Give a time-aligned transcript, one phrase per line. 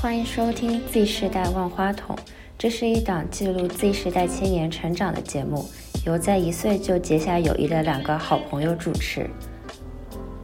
[0.00, 2.16] 欢迎收听 Z 世代万花筒，
[2.56, 5.62] 这是一档记录 Z 世代青年成长的节目，
[6.06, 9.28] 由在一岁就结下友谊的两个好朋友主持。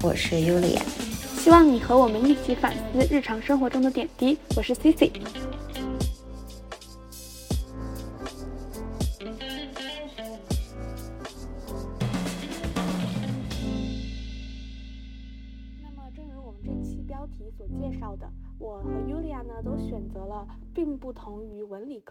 [0.02, 0.82] 我是 Yulia，
[1.38, 4.36] 希望你和我们一起反思日常生活中的点滴。
[4.54, 5.10] 我是 Cici。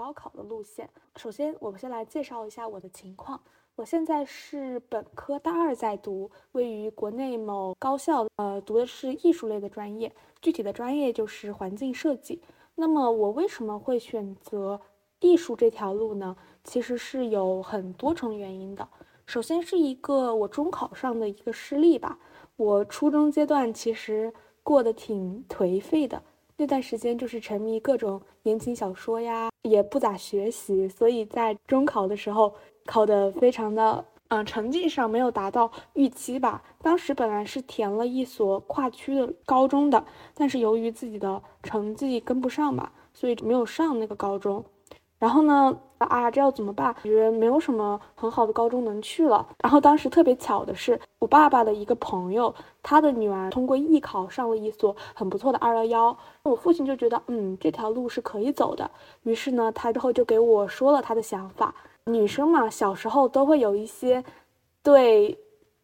[0.06, 0.88] 高考的路线。
[1.16, 3.42] 首先，我们先来介绍一下我的情况。
[3.76, 12.40] 我现在是本科大二在读，位于国内某高校，呃，读的是艺术类的专业，具体的专业就是环境设计。
[12.76, 14.80] 那么我为什么会选择
[15.22, 16.38] 艺术这条路呢？
[16.64, 18.88] 其实是有很多重原因的。
[19.26, 22.20] 首先是一个我中考上的一个失利吧。
[22.58, 24.32] 我初中阶段其实
[24.62, 26.22] 过得挺颓废的。
[26.58, 32.54] 那段时间就是沉迷各种言情小说呀，也不咋学习，所以在中考的时候
[32.86, 36.64] 考的非常的，嗯，成绩上没有达到预期吧。
[36.82, 44.64] 当时本来是填了一所跨区的高中的，但是由于自己的成绩跟不上吧，所以没有上那个高中。
[45.26, 45.76] 然后呢？
[45.98, 46.94] 啊，这要怎么办？
[46.94, 49.44] 感觉没有什么很好的高中能去了。
[49.64, 56.18] 然后当时特别巧的是，我爸爸的一个朋友，他的女儿通过艺考上了一所很不错的二幺幺。
[56.44, 58.88] 我父亲就觉得，嗯，这条路是可以走的。
[59.24, 61.74] 于是呢，他之后就给我说了他的想法。
[62.06, 64.24] 女生嘛，小时候都会有一些
[64.84, 65.36] 对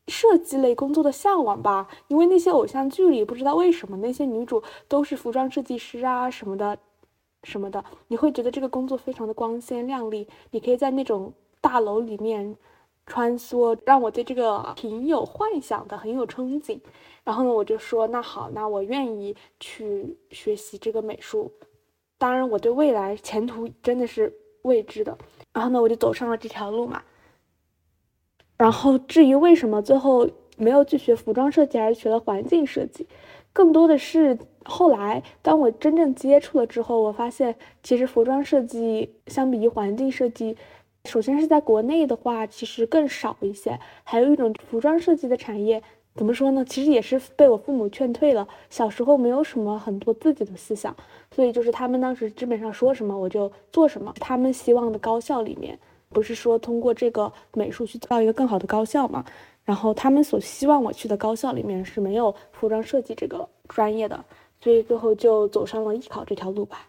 [0.07, 6.77] 设计类工作的向往吧，因为那些偶像剧里不知道为什么那些女主都是服装设计师啊什么的。
[7.43, 12.55] 什么的，你会觉得这个工作非常的光鲜亮丽，你可以在那种大楼里面
[13.05, 16.79] 穿梭，让我对这个挺有幻想的，很有憧憬。
[17.23, 21.51] 然后呢，我就说那好，那我愿意去学习这个美术。
[22.17, 24.31] 当然，我对未来前途真的是
[24.61, 25.17] 未知的。
[25.51, 27.01] 然后呢，我就走上了这条路嘛。
[28.57, 33.07] 然后至于为什么最后没有去学服装设计，而学了环境设计，
[33.53, 34.37] 更多的是。
[34.63, 40.55] 后来，当我真正接触了之后，我发现其实服装设计相比于环境设计，
[41.05, 43.79] 首先是在国内的话，其实更少一些。
[44.03, 45.81] 还有一种服装设计的产业，
[46.13, 46.63] 怎么说呢？
[46.63, 48.47] 其实也是被我父母劝退了。
[48.69, 50.95] 小时候没有什么很多自己的思想，
[51.31, 54.13] 所以就是他们当时基本上说什么我就做什么。
[54.19, 55.79] 他们希望的高校里面，
[56.09, 59.25] 不是说通过这个美术去到一个更好的高校嘛？
[59.63, 64.23] 然后他们所希望我去的高校里面是没有服装设计这个专业的。
[64.63, 66.85] 所以最后就走上了艺考这条路吧。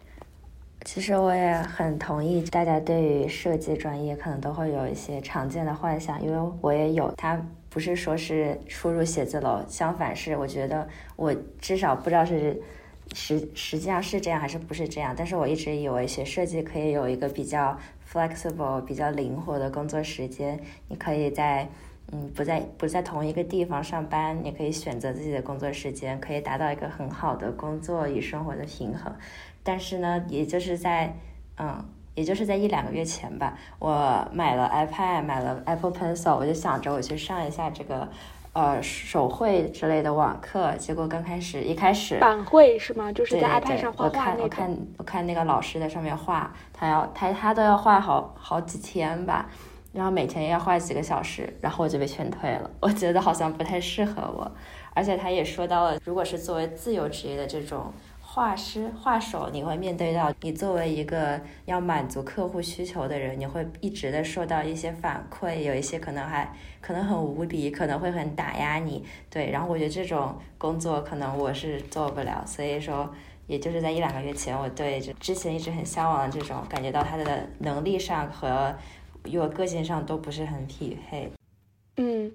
[0.85, 7.11] 其实我也很同意，大家对于设计专业可能都会有一些常见的幻想，因为我也有。
[7.17, 12.61] 它不是说是出入写字楼，相反是我觉得我至少不知道是
[13.15, 15.15] 实实际上是这样还是不是这样。
[15.17, 17.75] 但是我一直以为学设计可以有一个比较
[18.11, 21.67] flexible、比较灵活的工作时间，你可以在。
[22.11, 29.11] 嗯，不在不在同一个地方上班，你可以选择自己的工作时间，可以达到一个很好的工作与生活的平衡。
[29.63, 31.15] 但是呢，也就是在
[31.57, 38.07] 嗯，也就是在一两个月前吧，我买了 iPad，买了 Apple Pencil，我就想着我去上一下这个
[38.51, 40.75] 呃手绘之类的网课。
[40.77, 43.11] 结果刚开始一开始板绘是吗？
[43.11, 49.49] 就是在 iPad 上画画我看我看我看那个老师在上面画，他要他他都要画好好几天吧。
[49.93, 52.69] 然后每天要画几个小时，然后我就被劝退了。
[52.79, 54.51] 我觉得好像不太适合我，
[54.95, 69.05] 而且他也说到了，如果是作为自由职业的这种画师、画手，你会面对到你作为一个要满足客户需求的人，你会一直的受到一些反馈，有一些可能还可能很无理，可能会很打压你。
[69.29, 73.07] 对，然后我觉得这种工作可能我是做不了，所以说，
[73.45, 78.73] 也就是在一两个月前，我对之前一直很向往的这种，感觉到他的能力上和。
[79.25, 81.31] 与我个性上都不是很匹配。
[81.97, 82.31] 嗯，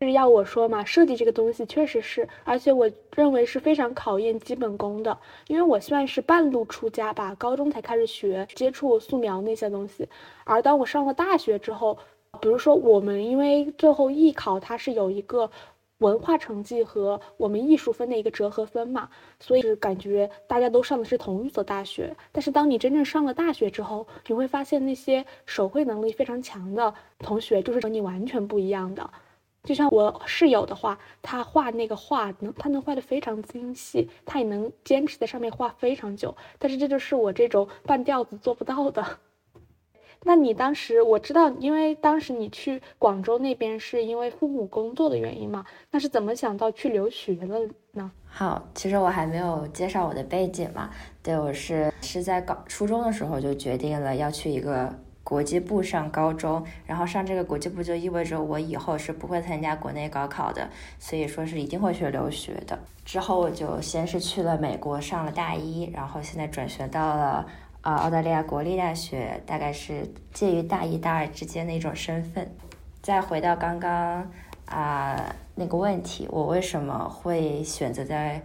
[0.00, 5.16] 就是要我说嘛，设计这个东西确实是，而且我认为是非常考验基本功的。
[5.46, 10.08] 因为我算是半路出家吧，高中才开始学接触素描那些东西，
[10.44, 11.98] 而当我上了大学之后，
[12.40, 15.50] 比如说我们因为最后艺考它是有一个。
[15.98, 19.08] 文化成绩和我们艺术分的一个折合分嘛，
[19.38, 22.16] 所以感觉大家都上的是同一所大学。
[22.32, 29.08] 但是当你真正上了大学之后，你会发现那些手绘能力非常强的同学就是和你完全不一样的。
[29.62, 36.36] 就像我室友的话，他画那个画能，他能画的非常精细，他也能坚持在上面画非常久。
[36.58, 39.02] 但是这就是我这种半吊子做不到的。
[40.26, 45.64] 那你当时我知道，因为当时你去广州那边是因为父母工作的原因嘛？
[45.90, 47.60] 那是怎么想到去留学了
[47.92, 48.10] 呢？
[48.24, 50.90] 好，其实我还没有介绍我的背景嘛。
[51.22, 54.92] 对我是是在高初中的时候就决定了要去一个
[55.22, 60.68] 国际部上高中，然后上这个国际部就意味着我以后是不会参加国内高考的，
[60.98, 62.78] 所以说是一定会去留学的。
[63.04, 67.46] 之后我就先是去了美国上了大一，然后现在转学到了。
[67.84, 72.50] 啊，澳大利亚国立大学大概是介于大一、大二之间的一种身份。
[73.02, 74.26] 再回到刚刚
[74.64, 78.42] 啊那个问题，我为什么会选择在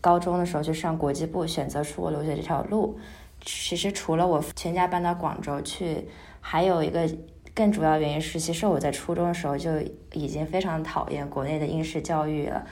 [0.00, 2.98] 高中的时候去上国际部，选择出国留学这条路？
[3.42, 6.08] 其实除了我全家搬到广州去，
[6.40, 7.06] 还有一个
[7.54, 9.70] 更主要原因是，其实我在初中的时候就
[10.14, 12.66] 已经非常讨厌国内的应试教育了。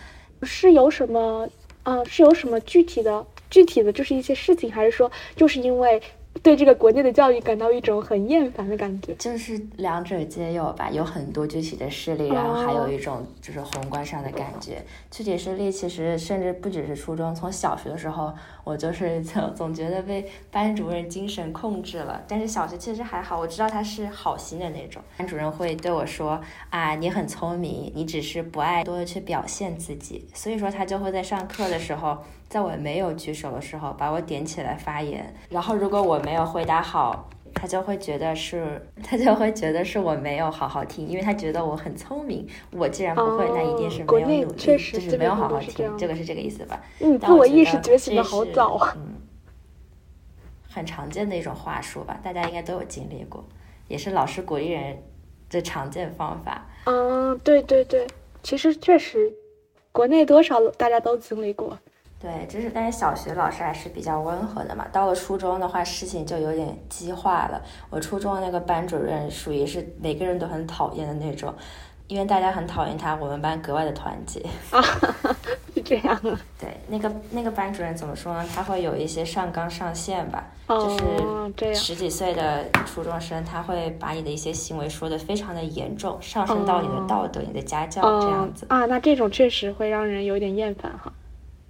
[0.44, 1.46] 是有什么？
[1.82, 3.26] 嗯，是有什么具体的？
[3.50, 6.00] 具体的就是一些事情，还是说就是因为
[6.42, 9.14] 对这个国内的教育感到一种很厌烦的感觉？
[9.14, 14.84] 就是两者皆有吧，有很多具体的事例，然后还有一种就是宏观上的感觉。
[15.10, 18.30] 具体事例其实甚至不只是初中，从小学的时候，
[18.64, 22.22] 我就是总 总觉得被班主任精神控制了。
[22.28, 26.38] 但是小学其实还好，我知道他是好心的那种，班主任会对我说
[26.68, 32.18] 啊，你很聪明，你只是不爱多的去表现自己，所以说他就会在上课的时候。
[32.48, 42.46] 在我没有举手的时候，把我点起来发言，然后如果我没有回答好，他就会觉得是， 他就会觉得是我没有好好听，因为他觉得我很聪明。
[42.70, 45.96] 我既然不会，那一定是没有努力，就是没有好好听。
[45.98, 46.80] 这个是这个意思吧？
[47.00, 48.94] 嗯，自我意识觉醒的好早啊。
[48.96, 49.14] 嗯，
[50.68, 53.44] 很常见的一种话术吧，大家应该都有经历过，
[53.88, 55.02] 也是老师鼓励人
[55.50, 56.66] 的常见方法。
[56.84, 58.06] 嗯，对对对，
[58.42, 59.32] 其实确实，
[59.90, 61.76] 国内多少大家都经历过。
[62.18, 64.86] 对，就是但是小学老师还是比较温和的嘛。
[64.90, 67.62] 到了初中的话，事情就有点激化了。
[67.90, 71.54] 我初中的那个班主任属于是每个人都很讨厌的那种，
[72.08, 74.40] 因为大家很讨厌他，我们班格外的团结。
[74.70, 74.82] 啊，
[75.74, 76.40] 是这样啊。
[76.58, 78.48] 对，那个那个班主任怎么说呢？
[78.52, 88.64] 他会有一些上纲上线吧，就是十几岁的初中生，他会把你的一些行为说的非常的严重，上升到你的道德、你的家教这样子。
[88.70, 91.12] 啊，那这种确实会让人有点厌烦哈。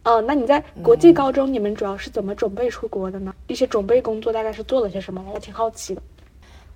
[0.06, 3.34] 哦，那你在国际高中，你们主要是怎么准备出国的呢？
[3.48, 5.20] 一些准备工作大概是做了些什么？
[5.34, 6.02] 我挺好奇的。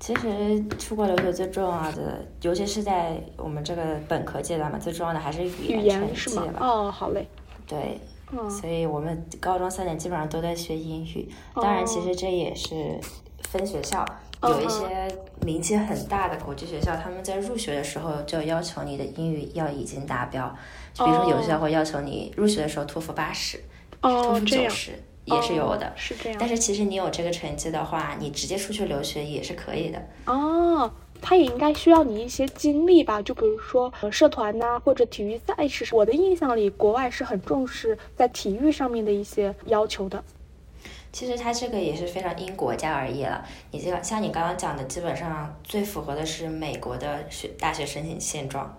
[0.01, 6.55] 其实出国留学最重要的，尤其是在我们这个本科阶段嘛，最重要的还是语言成绩吧。
[6.59, 7.25] 哦，好嘞。
[7.69, 8.01] 对，
[8.51, 11.29] 所以我们高中三年基本上都在学英语。
[11.55, 12.99] 当然，其实这也是
[13.45, 14.05] 分学校，
[14.43, 15.07] 有一些
[15.47, 20.53] 名气很大的国际学校，他们在入学的时候就要求你的英语要已经达标。
[20.95, 23.63] 就比如说，有些学校会要求你入学的时候托福八十，
[24.01, 24.93] 托福九十
[25.25, 25.93] 也是有的。
[25.97, 26.39] 是这样。
[26.39, 30.03] 但是其实你有这个成绩的话，你直接出去留学也是可以的。
[30.27, 30.91] 哦，
[31.23, 33.23] 他也应该需要你一些经历吧？
[33.23, 35.87] 就比如说社团呐，或者体育赛事。
[35.93, 40.23] 我的印象里，国外是很重视在体育上面的一些要求的。
[41.13, 43.45] 其实它这个也是非常因国家而异了。
[43.73, 48.79] 你这个像你刚刚讲的，基本上最符合的是美国的学大学申请现状。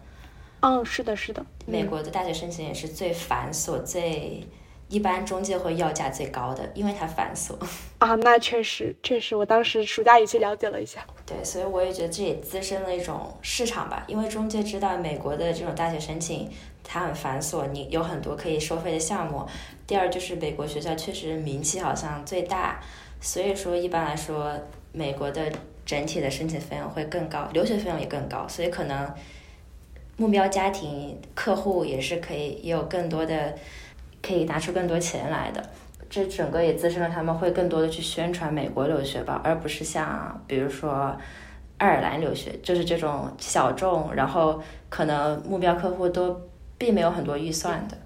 [0.61, 1.45] 嗯，是的，是的。
[1.65, 4.47] 美国的大学申请也是最繁琐、最
[4.89, 7.53] 一般中介会要价最高的，因为它繁琐。
[7.97, 11.05] 啊，那确实，确实，我当时暑假也去了解了一下。
[11.25, 16.47] 对，所以我也觉得这也滋生了一种市场吧，因为中介知道美国的这种大学申请
[16.83, 19.45] 它很繁琐，你有很多可以收费的项目。
[19.87, 22.79] 第二就是美国学校确实名气好像最大，
[23.19, 24.53] 所以说一般来说，
[24.91, 25.51] 美国的
[25.85, 29.11] 整体的申请费用会更高，留学费用也更高，所以可能。
[30.21, 33.55] 目标家庭客户也是可以，也有更多的
[34.21, 35.69] 可以拿出更多钱来的。
[36.07, 41.17] 这整个也滋生了他们会更多的去宣传美国留学吧，而不是像比如说
[41.79, 46.39] 爱尔兰留学，就是这种小众，然后可能目标客户都
[46.77, 47.97] 并没有很多预算的。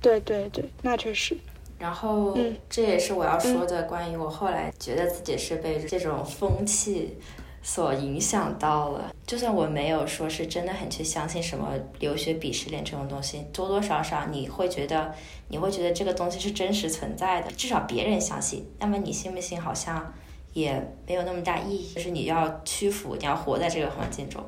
[0.00, 1.36] 对对对，那确实。
[1.78, 2.34] 然后
[2.70, 7.18] 这也是我要说的，关于我后来觉得自己是被这种风气。
[7.62, 15.14] 所影响到了，就算我没有说是真的很去相信什么留学鄙视链这种东西，多多少少你会觉得，
[15.48, 18.66] 你会觉得这个东西是真实存在的，至少别人相信。
[18.80, 20.12] 那么你信不信，好像
[20.52, 20.74] 也
[21.06, 21.94] 没有那么大意义。
[21.94, 24.42] 就是你要屈服，你要活在这个环境中。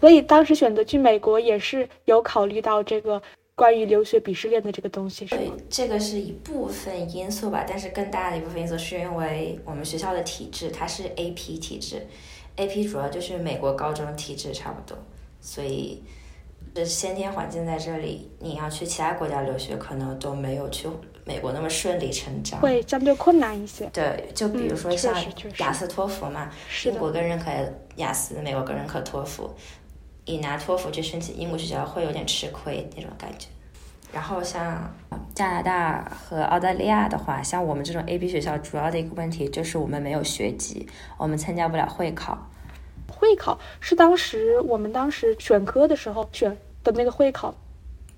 [0.00, 3.20] 所以当时选择去美国，也是有考虑到这个
[3.56, 12.06] 关于留学鄙视链的这个东西，是对，这个是一部分因素吧，但是更大的一部分因素是因为我们学校的体制，它是 AP 体制。
[12.56, 14.96] A P 主要就是美国高中体制差不多，
[15.40, 16.02] 所以
[16.74, 20.88] 这先天环境在这里，你要去其他国家留学可能都没有去
[21.24, 23.86] 美国那么顺理成章，会相对困难一些。
[23.92, 25.14] 对，就比如说像
[25.58, 26.50] 雅思、托福嘛，
[26.84, 27.50] 英国更认可
[27.96, 29.50] 雅思，美国更认可托福。
[30.24, 33.48] 你拿托福去申请英国学校会有点吃亏那种感觉。
[34.12, 34.90] 然后像
[35.34, 42.38] 加拿大和澳大利亚的话，像我们这种 A B 学校，主要的一个问题就是我们没有学籍，我们参加不了会考。
[43.08, 47.54] 会考是当时我们当时选科的时候选的那个会考。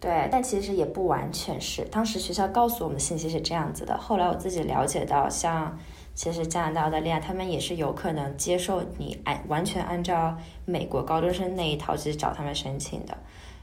[0.01, 1.83] 对，但其实也不完全是。
[1.85, 5.77] 当时学校告诉我们的信息是这样子的，后来我自己了解到，像
[6.15, 13.17] 其实加拿大、澳大利亚他们也是有可能接受你按完全按照美国高中生那一套去找他们申请的。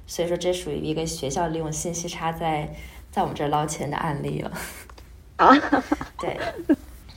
[0.08, 2.74] 所以说，这属于一个学校利用信息差在
[3.12, 4.52] 在我们这捞钱的案例了。
[5.38, 5.54] 啊，
[6.20, 6.38] 对，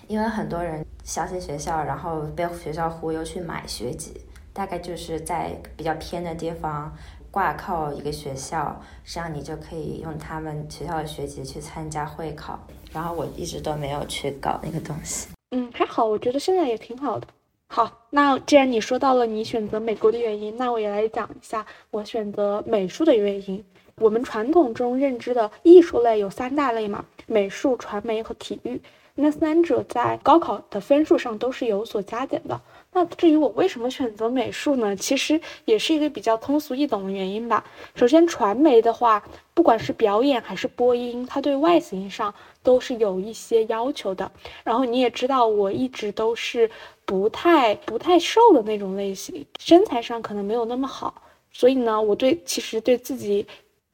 [0.06, 4.20] 因为很多人相信学校，然后被学校忽悠去买学籍，
[4.52, 6.92] 大概就是在比较偏的地方
[7.30, 12.58] 挂靠一个学校，这样你就可以用他们学校的学籍去参加会考。
[12.92, 15.28] 然后我一直都没有去搞那个东西。
[15.50, 17.26] 嗯，还好，我觉得现在也挺好的。
[17.70, 23.62] 好，那既然你说到了你选择美国的原因，那我也来讲一下我选择美术的原因。
[23.96, 28.80] 我们传统中认知的艺术类有三大类嘛，美术、传媒和体育。
[29.20, 32.58] 那三者在高考的分数上都是有所加减的。
[32.92, 34.96] 那至于我为什么选择美术呢？
[34.96, 37.64] 其实也是一个比较通俗易懂的原因吧。
[37.96, 39.22] 首先，传媒的话，
[39.52, 42.32] 不管是表演还是播音，它对外形上
[42.62, 44.30] 都是有一些要求的。
[44.64, 46.70] 然后你也知道，我一直都是
[47.08, 53.46] 不太不太瘦的那种类型，身材上可能没有那么好，所以呢，我对其实对自己。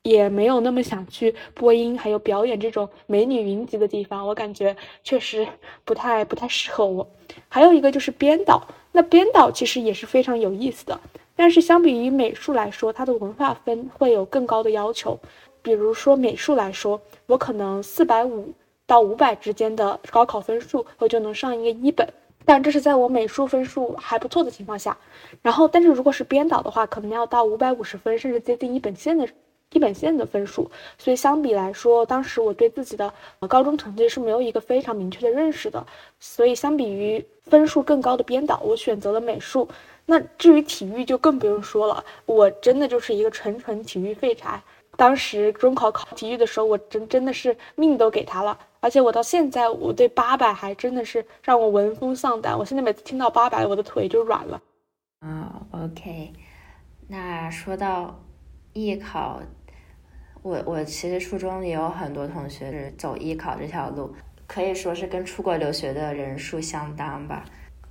[0.05, 5.49] 也没有那么想去播音，还有表演这种美女云集的地方，我感觉确实
[5.83, 7.09] 不太不太适合我。
[7.49, 11.01] 还有一个就是编导，那编导其实也是非常有意思的，
[11.35, 15.19] 但是相比于美术来说，它的文化分会有更高的要求。
[15.63, 18.53] 比如说美术来说，我可能四百五
[18.85, 22.07] 到五百之间的高考分数，我就能上一个一本，
[22.45, 24.97] 但这是在我美术分数还不错的情况下。
[25.43, 29.29] 然后，但是如果是编导的话，可能要到五百五十分，甚至接近一本线的。
[29.73, 33.13] 一本线的分数，所以相比来说，当时我对自己的
[33.49, 35.85] 高中成绩是没有一个非常明确的认识的。
[36.21, 39.69] 所以相比于分数更高的编导，我选择了美术。
[40.07, 44.63] 那至于体育就更不用说了，我真的就是一个纯纯体育废柴。
[44.97, 48.57] 当时中考考体育的时候，我真真的是命都给他了。
[48.85, 52.55] 而且我到现在，我对八百还真的是让我闻风丧胆。
[52.59, 54.61] 我现在每次听到八百，我的腿就软了。
[55.21, 56.31] 啊，OK，
[57.09, 58.21] 那说到
[58.75, 59.41] 艺考。
[60.43, 64.15] 我我其实初中也有很多同学是走艺考这条路，
[64.47, 67.43] 可以说是跟出国留学的人数相当吧。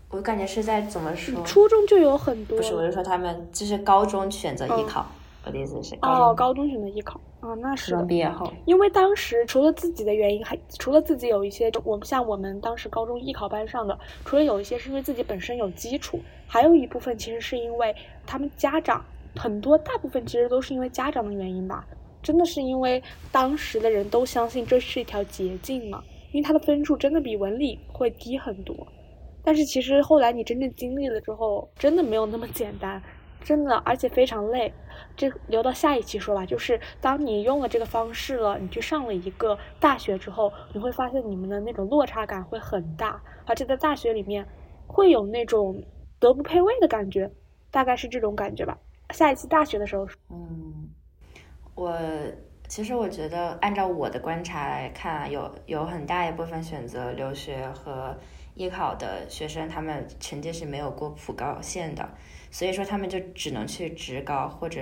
[0.09, 1.43] 我感觉是在怎么说？
[1.43, 2.55] 初中就有很多。
[2.55, 5.07] 不是，我是说他们就是高中选择艺考。
[5.45, 7.95] 我的意思是哦，高中选择艺考啊，那是。
[8.03, 8.51] 毕业后。
[8.65, 17.93] 因为当时除了自己的原因，还除了自己有一些，我们像我们当时高中艺考班上的，除了有一些是因为自己本身有基础，还有一部分其实是因为
[18.25, 19.03] 他们家长
[19.35, 21.85] 很多，大部分其实都是因为家长的原因吧。
[22.21, 26.01] 真的是因为当时的人都相信这是一条捷径嘛？
[26.31, 28.75] 因为他的分数真的比文理会低很多。
[29.43, 33.03] 但是其实后来你真正经历了之后，真的没有那么简单，
[33.43, 34.73] 真的，而且非常累。
[35.15, 36.45] 这留到下一期说吧。
[36.45, 44.47] 就是当你用了这个方式了，你去上了一个大学之后，你会发现你们的那种落差感会很大，而且在大学里面
[44.87, 45.83] 会有那种
[46.19, 47.29] 德不配位的感觉，
[47.69, 48.77] 大概是这种感觉吧。
[49.11, 50.89] 下一期大学的时候，嗯。
[51.75, 51.97] 我
[52.67, 58.15] 其实我觉得，按照我的观察来看，有有很大一部分选择留学和
[58.55, 62.07] 艺考的学生，他们成绩是没有过普高线的，
[62.51, 64.81] 所以说他们就只能去职高或者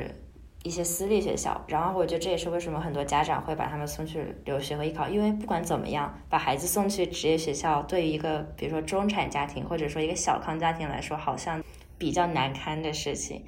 [0.63, 1.63] 一些私立学校。
[1.67, 11.63] 然后我觉得这也是为什么很多家长会把他们送去留学和艺考，因为不管怎么样，把孩子送去职业学校，对于一个比如说中产家庭或者说一个小康家庭来说，好像
[11.97, 13.43] 比较难堪的事情。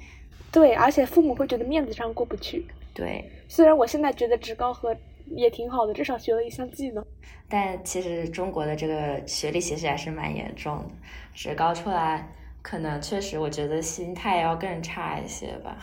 [0.50, 2.66] 对，而且父母会觉得面子上过不去。
[2.94, 7.04] 对，虽然我现在觉得职高和也挺好的，至少学了一项技能，
[7.48, 10.84] 但其实中国的这个学历其实还是蛮严重的。
[11.32, 12.28] 职高出来，
[12.62, 15.76] 可能确实我觉得心态要更差一些吧。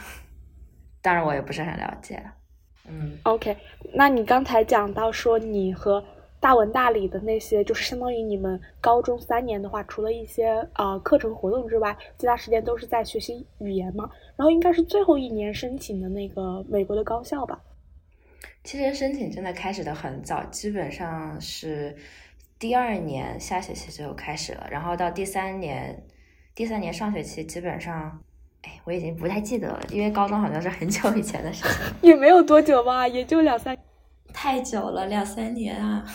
[1.02, 2.24] 当然我也不是很了解。
[2.88, 3.56] 嗯，OK，
[3.94, 6.04] 那你刚才讲到说你和。
[6.42, 14.10] 大文大理的那些，就是相当于你们高中三年的话，除了一些呃课程活动之外，其他时间都是在学习语言嘛。
[14.36, 17.62] 然后应该是最后一年申请的那个美国的高校吧。
[18.64, 21.96] 其实申请真的开始的很早，基本上是
[22.60, 26.04] 第二年下学期就开始了，然后到第三年，
[26.54, 28.22] 第三年上学期基本上，
[28.62, 31.72] 哎，我已经不太记得了，因为高中好像是很久以前的事情，
[32.10, 33.78] 也没有多久吧，也就两三。
[34.34, 36.06] 太久了，两三年啊。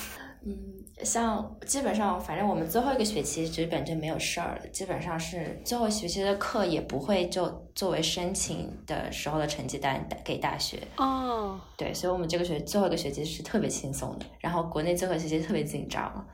[0.45, 0.76] 嗯。
[1.03, 4.67] 像基本上，反正我们最后一个学期基本就没有事儿了。
[4.69, 11.61] 基本上是最后学期的课也不会就作为申请的时候的成绩单给大学哦。
[11.77, 14.25] 对，所以我们这个学最后一个学期是特别轻松的。
[14.41, 16.27] 然后国内最后学期特别紧张。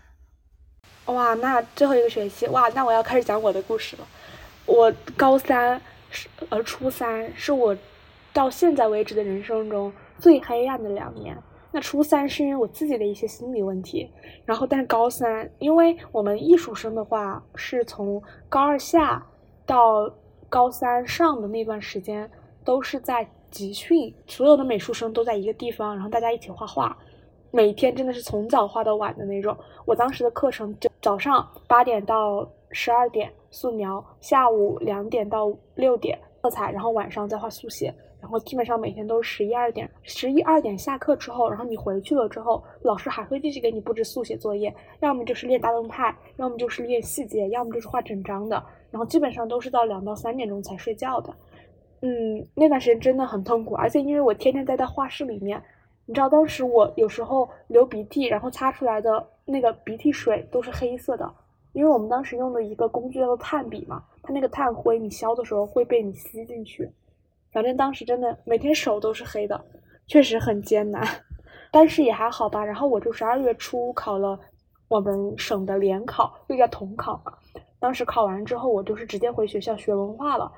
[1.07, 4.07] 哇，那最后一个学期哇，那我要开始讲我的故事了。
[4.65, 7.77] 我高三是呃初三是我
[8.33, 11.37] 到现在为止的人生中最黑暗的两年。
[11.73, 14.09] 那初三是因为我自己的一些心理问题，
[14.45, 19.27] 然后但是高三，因为我们艺术生的话是从高二下
[19.65, 20.13] 到
[20.51, 22.31] 高三上的那段时间
[22.63, 26.97] 都是在集训，所有的美术生都在一个地方，然后大家一起画画，
[27.51, 29.57] 每天真的是从早画到晚的那种。
[29.87, 37.95] 我当时的课程就早上八点到十二点素描，下午两点到六点色彩，然后晚上再画速写。
[38.23, 48.65] 然后基本上每天都是十一二点，十一二点下课之后，然后你回去了之后，老师还会继续给你布置速写作业，要么就是练大动态，要么就是练细节，要么就是画整张的。
[48.93, 51.35] 然后基本上都是到两到三点钟才睡觉的。
[52.03, 55.61] 嗯，那段时间真的很痛苦，而且因为我天天待在画室里面，
[56.07, 61.29] 你知道当时我有时候流鼻涕，然后擦出来的那个鼻涕水都是黑色的，
[61.73, 66.89] 因为我们当时用的一个工具叫做炭笔嘛，它那个炭灰你削的时候会被你吸进去。
[67.53, 69.63] 反正当时真的每天手都是黑的，
[70.07, 71.07] 确实很艰难，
[71.71, 72.65] 但是也还好吧。
[72.65, 74.39] 然后我就十二月初考了
[74.89, 77.33] 我们省的联考，又叫统考嘛。
[77.79, 80.51] 当时考完之后，我就是直接回学校学文化了。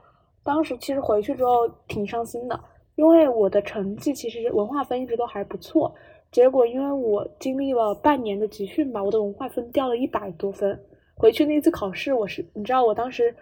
[0.43, 2.61] 当时其实回去之后挺伤心的，
[2.97, 5.95] 因为我的成绩其实文化分一直都还不错。
[6.31, 10.79] 结果因为我经历了半年的集训吧，我的文化分掉了一百多分。
[11.17, 13.35] 回去那次考试，我是你知道，我当时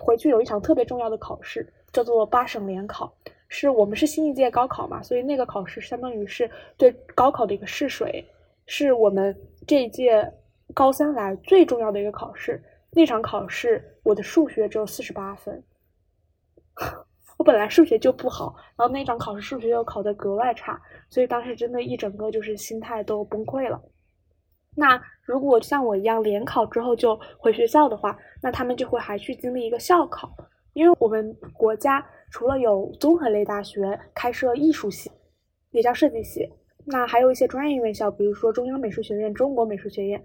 [0.00, 1.72] 回去有一场特别重要的考试。
[1.94, 3.16] 叫做八省联考，
[3.48, 8.22] 是我们是新一届高考嘛，所以那个考试相当于是对高考的一个试水，
[8.66, 9.34] 是我们
[9.64, 10.28] 这一届
[10.74, 12.60] 高三来最重要的一个考试。
[12.90, 15.62] 那场考试，我的数学只有四十八分，
[17.38, 23.80] 我本来数学就不好，然后那场考试数学又考得格外差，所以当时真的一整个就是心态都崩溃了。
[24.76, 30.34] 那如果像我一样联考之后就回学校的话，那他们就会还去经历一个校考。
[30.74, 35.10] 因为我们国家除了有综合类大学开设艺术系，
[35.70, 36.48] 也叫设计系，
[36.84, 40.22] 那还有一些专业院校，比如说中央美术学院、中国美术学院。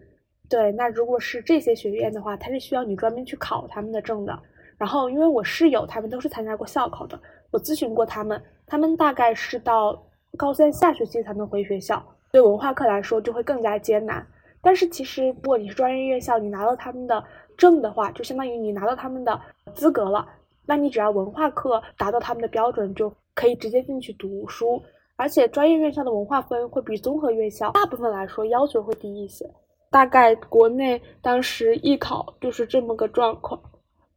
[0.50, 4.38] 对，那如果是这些学院的话，它是需要你专门去考他们的证的。
[4.80, 7.20] 然后，因为我室友他们都是参加过校考的，
[7.52, 10.04] 我咨询过他们，他们大概是到
[10.36, 14.26] 高三下学期才能回学校，对文化课来说就会更加艰难。
[14.62, 17.24] 但是其实，如果你是专业院校，你拿到他们的
[17.56, 19.40] 证的话，就相当于你拿到他们的
[19.76, 20.28] 资格了。
[20.70, 24.80] 那你只要文化课达到他们的标准，就可以直接进去读书。
[25.16, 29.50] 而且专业院校的文化分会比综合院校大部分来说要求会低一些。
[29.90, 33.60] 大概国内当时艺考就是这么个状况，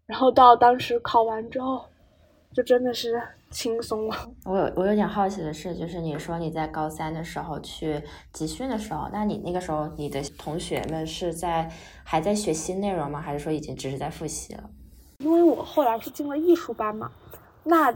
[0.05, 1.87] 然后到当时考完之后，
[2.53, 3.19] 就真的是
[3.51, 4.17] 轻松了。
[4.45, 7.99] 我有我有点好奇的是，就是你说你在高三的时候去
[8.31, 11.73] 集训的时候，那你那个时候你的同学们是在
[12.05, 13.23] 还在学新内容吗？
[13.23, 14.63] 还是说已经只是在复习了？
[15.23, 17.11] 因为我后来是进了艺术班嘛，
[17.63, 17.95] 那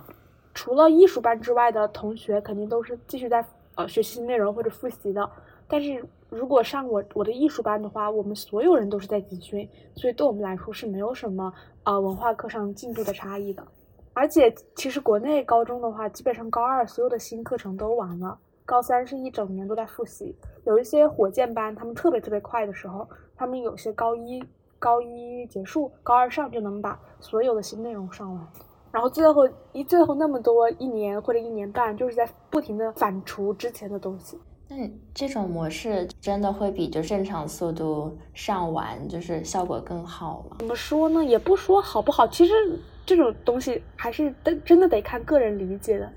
[0.54, 5.28] 除了艺术班之外的同学肯定都是继续在呃学习内容或者复习的。
[5.66, 13.66] 但是如果上我我的艺术班的话，我们所有人都是在集训，所以对我们来说是没有什么啊文化课上进度的差异的。
[14.12, 20.34] 而且其实国内高中的话，基本上高二所有的新课程都完了，高三是一整年都在复习。
[20.64, 24.42] 有一些火箭班，他们特别特别快的时候，他们有些高一。
[24.78, 28.46] 高一结束，高二上就能把所有的新内容上完，
[28.92, 34.38] 然后最后一最后那么多一年或者一年半，就是在不停的反刍之前的东西。
[34.68, 40.56] 那这种模式真的会比就正常速度上完就是效果更好吗？
[40.58, 41.24] 怎么说呢？
[41.24, 42.52] 也不说好不好，其实
[43.04, 46.12] 这种东西还是真真的得看个人理解的，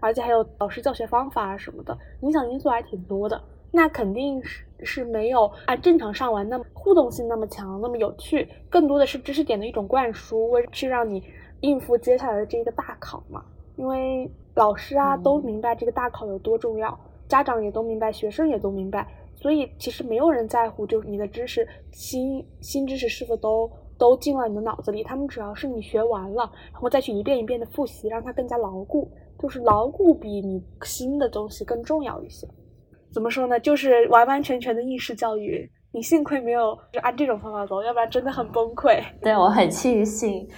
[0.00, 3.40] 而且还有老师教学方法啊什么的，影响因素还挺多的。
[3.74, 4.64] 那肯定是。
[4.86, 11.22] 是没有按正常上完那么互动性那么强，那么有趣，更多的是知识点的一种灌输，为去让你
[11.60, 13.42] 应付接下来的这一个大考嘛。
[13.76, 32.46] 因为老师啊都明白这个大考有多重要，家长也都明白，学生也都明白，所以其实没有人在乎，就是你的知识新新知识是否都都进了你的脑子里，他们主要是你学完了，然后再去一遍一遍的复习，让它更加牢固，就是牢固比你新的东西更重要一些。
[33.14, 33.60] 怎么说呢？
[33.60, 35.70] 就是完完全全的应试教育。
[35.92, 39.00] 你幸亏没有就按这种方法走，要不然真的很崩溃。
[39.22, 40.48] 对我很庆幸，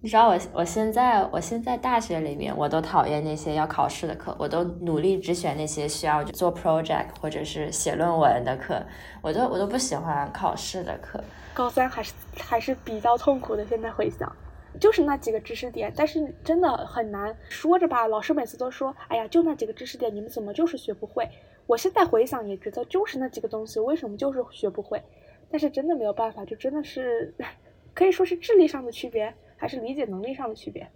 [0.00, 8.82] 你知道我我现在我现在大学里面，我都讨厌那些要考试的课，我都努力只选那些需要做 project 或者是写论文的课，
[9.20, 11.22] 我都我都不喜欢考试的课。
[11.52, 14.34] 高三还是还是比较痛苦的，现在回想，
[14.80, 18.06] 就是那几个知识点，但是真的很难说着吧。
[18.06, 21.28] 老师每次都说，哎呀，就那几个知识点，你们怎么就是学不会？
[21.66, 25.02] 我现在回想也觉得就是那几个东西，为什么就是学不会？
[25.50, 27.34] 但是真的没有办法，就真的是
[27.94, 29.34] 可以说是智力上的区别。
[29.58, 30.86] 还是理解能力上的区别。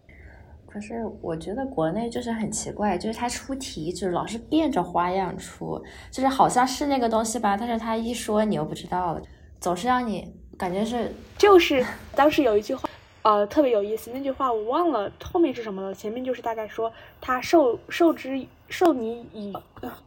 [0.67, 9.23] 可是我觉得国内就是很奇怪，就是他出题就是老是变着花样出，就是好像是那个东西吧，但是他一说你又不知道了，
[9.59, 11.83] 总是让你感觉是就是
[12.15, 12.87] 当时有一句话，
[13.23, 18.39] 呃，特别有意思，那句话我忘了后面是什么了，前面就是大概说他受受之
[18.71, 19.53] 受你以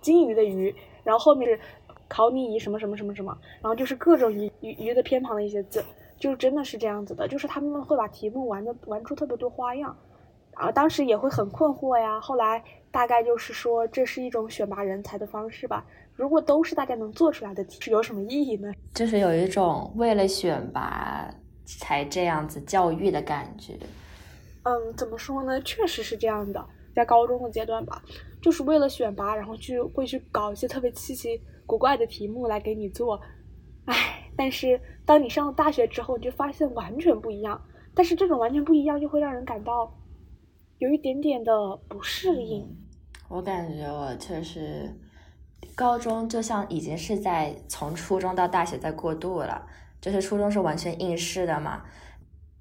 [0.01, 0.73] 金鱼的鱼，
[1.03, 1.59] 然后后面是
[2.07, 5.83] 考你以什么什么什么什么，然后就是各种鱼鱼鱼的偏旁的一些字。
[6.19, 9.93] 就真的是这样子的，就是他们会把题目玩的玩出特别多花样，
[10.53, 12.17] 啊，当时也会很困惑呀。
[12.21, 15.85] 后来大概就是说，这是一种选拔人才的方式吧。
[16.15, 18.71] 如果都是大家能做出来的题，是有什么意义呢？
[18.93, 21.29] 就是有一种为了选拔
[21.65, 23.73] 才这样子教育的感觉。
[24.63, 25.59] 嗯，怎么说呢？
[25.61, 28.01] 确实是这样的，在高中的阶段吧，
[28.43, 33.19] 就是为了选拔，然后去会去搞一些特别稀奇古怪的题目来给你做，
[33.85, 34.29] 唉。
[34.35, 37.59] 但是当你上了大学之后，你就发现完全不一样。
[37.93, 39.95] 但是这种完全不一样，就会让人感到
[40.79, 42.67] 有一点点的不适应。
[43.29, 44.91] 我感觉我确实，
[45.75, 49.65] 高中就像已经是在从初中到大学在过渡了。
[50.01, 51.83] 就是初中是完全应试的嘛，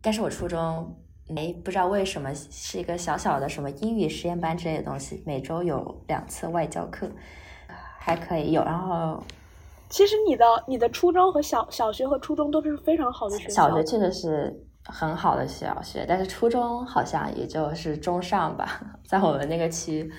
[0.00, 0.96] 但是我初中
[1.32, 7.08] 没不知道为什么是一个小小的什么英语实验班之类的东西，每周有两次外教课，
[7.98, 9.22] 还可以有，然后。
[9.88, 13.68] 其实你的你的初中和小小学和初中都是非常好的学校。
[13.68, 18.80] 小学确实是很好的小学，但是初中好像也就是中上吧。
[19.06, 20.10] 在我们那个区，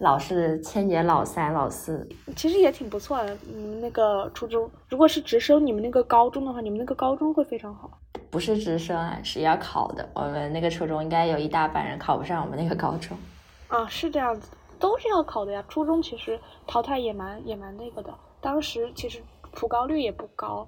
[0.00, 3.36] 老是千年老三老四，其实也挺不错的。
[3.46, 7.90] 你们那个初中，如果是直升你们那个高中的话，你们那个高中会非常好。
[8.32, 10.08] 不是直升啊，是要考的。
[10.14, 13.14] 我们那个初中应该有一大半人考不上我们那个高中。
[13.68, 15.62] 啊，是这样子，都是要考的呀。
[15.68, 18.12] 初中其实淘汰也蛮也蛮那个的。
[18.40, 20.66] 当时其实普高率也不高，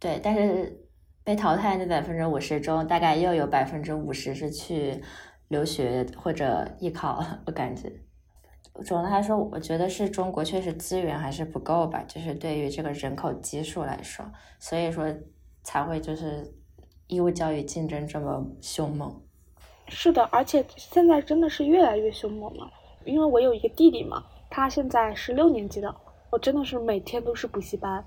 [0.00, 0.74] 对，但是
[1.22, 5.04] 被淘汰那百分之五十中，大概又有百分之五十是去
[5.48, 7.22] 留学或者艺考。
[7.46, 7.92] 我感觉，
[8.86, 14.24] 总的来说，我觉得是中国确实资源还是不够吧，就是对于这个人口基数来说，
[14.58, 15.04] 所以说
[15.64, 16.48] 才会就是
[17.08, 19.20] 义务教育竞争这么凶猛。
[19.88, 22.70] 是的，而且现在真的是越来越凶猛了。
[23.04, 25.94] 因为我有一个弟弟嘛，他现在是六年级的。
[26.30, 28.04] 我真的是每天都是补习班，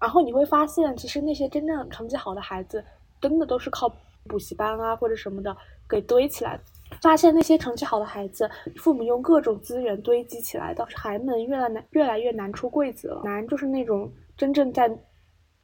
[0.00, 2.84] 然后你会发现，其实那些真正成绩好的孩子，
[3.20, 3.88] 真的都是靠
[4.26, 5.56] 补习班啊或者什么的
[5.88, 6.58] 给堆起来。
[7.00, 13.22] 发现那些成绩好的孩子，父母用各种资源堆积起来的，孩子们越来难越来越难出贵子了。
[13.24, 14.88] 难就是那种真正在，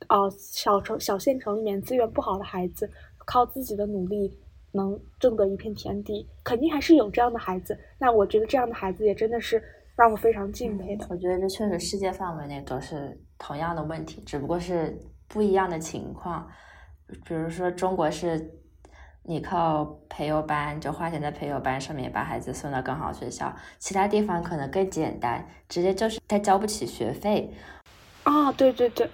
[0.09, 2.91] 呃小城小县城里面资源不好的孩子，
[3.27, 4.39] 靠自己的努力
[4.73, 7.79] 能挣得一片天地，肯定还是有这样的孩子。
[7.99, 9.63] 那我觉得这样的孩子也真的是。
[9.97, 16.49] 让我非常敬佩的，我觉得这确实世界范围内都是同样的问题，只不过是不一样的情况。
[17.27, 18.51] 比如说中国是，
[19.25, 27.53] 你靠培优班，就花钱在培优班上面把孩子送到更好学校，其他地方可能更简单，直接就是他交不起学费。
[28.23, 29.07] 啊，对对对，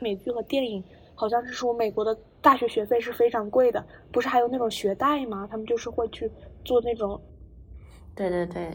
[0.00, 0.82] 美剧和电影
[1.14, 5.48] 好像是说美国的大学学费是非常贵的，不是还有那种学贷吗？
[5.50, 6.30] 他们就是会去
[6.64, 7.20] 做那种。
[8.14, 8.70] 对对对。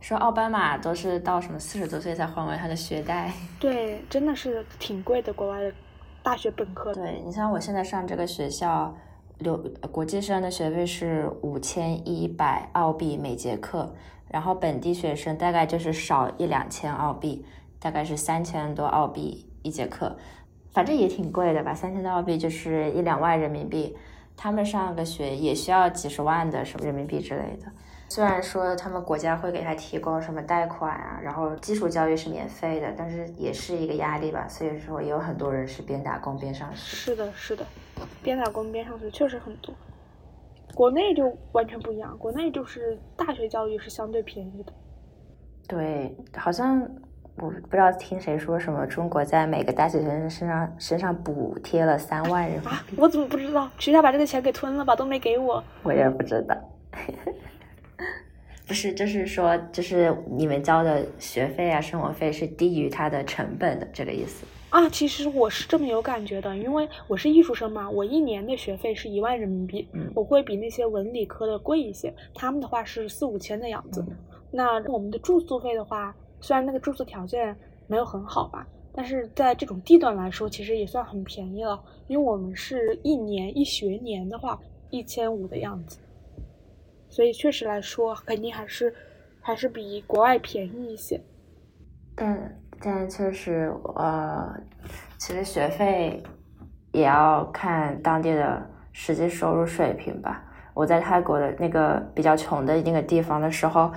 [0.00, 3.32] 说奥巴马都是到什么四十多岁才还完他的学贷？
[3.58, 5.72] 对，真的是挺贵的，国外的
[6.22, 6.94] 大学本科。
[6.94, 8.96] 对你像我现在上这个学校，
[9.38, 9.56] 留
[9.90, 13.92] 国际生的学费是五千一百澳币每节课，
[14.28, 17.44] 然后本地学生大概就是少一两千澳币，
[17.80, 20.16] 大概是三千多澳币一节课，
[20.72, 21.74] 反正也挺贵的吧？
[21.74, 23.96] 三千多澳币就是一两万人民币，
[24.36, 27.66] 他们上个学也需要几十万的什么人民币之类的。
[28.10, 34.48] 虽然说他们国家会给他提供什么贷款啊，然后基础教育是免费的，但是也是一个压力吧。
[34.48, 36.76] 所以说也有很多人是边打工边上学。
[36.76, 37.66] 是的，是的，
[38.22, 39.74] 边打工边上学确实很多。
[40.74, 44.72] 国内就完全不一样，国内就是大学教育是相对便宜的。
[45.66, 46.88] 对，好像
[47.40, 52.84] 我不知道听谁说什么，中国在每个大学生身上身上补贴了三万人啊。
[52.96, 53.70] 我怎么不知道？
[53.78, 54.96] 学校把这个钱给吞了吧？
[54.96, 55.62] 都没给我。
[55.82, 56.56] 我也不知道。
[58.66, 64.44] 不是，就是说，就是你们交的学费啊、生活费是低于它的成本的，这个意思。
[64.68, 74.04] 啊，其实我是这么有感觉的，因为我是艺术生嘛，我一年的学费是一万人民币，我会比那些文理科的贵一些，他们的话是四五千的样子。
[74.50, 84.58] 那我们的住宿费的话，虽然那个住宿条件没有很好吧，但是在这种地段来说，其实也算很便宜了，因为我们是一年一学年的话，
[84.90, 85.98] 一千五的样子，
[87.08, 88.94] 所以确实来说，肯定还是
[89.40, 91.20] 还是比国外便宜一些。
[92.14, 94.52] 但但确实，呃，
[95.18, 96.22] 其实学费
[96.92, 100.44] 也要看当地的实际收入水平吧。
[100.74, 103.92] 我在泰国的那个比较穷的那个地方的时候，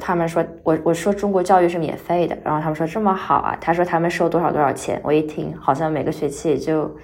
[0.00, 3.56] 他们说我我说中国教育是免费的，然后他们说这么好啊。
[3.60, 6.96] 他说他们收多少多少钱，我一听好像每个学期也就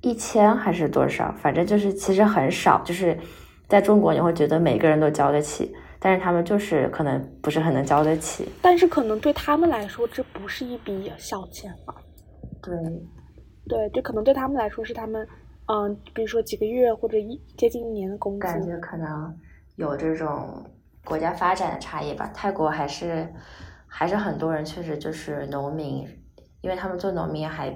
[0.00, 2.82] 一千还是多少，反正就是其实很少。
[2.84, 3.18] 就是
[3.68, 5.74] 在中国你会觉得每个人都交得起。
[6.00, 11.94] 但是他们就是可能不是很能交得起，但是可能对他们来说这不是一笔小钱吧？
[12.62, 12.76] 对，
[13.66, 15.26] 对，就可能对他们来说是他们，
[15.64, 18.40] 嗯，比如说几个月或者一接近一年的工资。
[18.40, 19.34] 感觉可能
[19.76, 20.62] 有这种
[21.04, 22.30] 国家发展的差异吧。
[22.34, 23.32] 泰国还是
[23.86, 26.06] 还是很多人确实就是农民，
[26.60, 27.72] 因为他们做农民还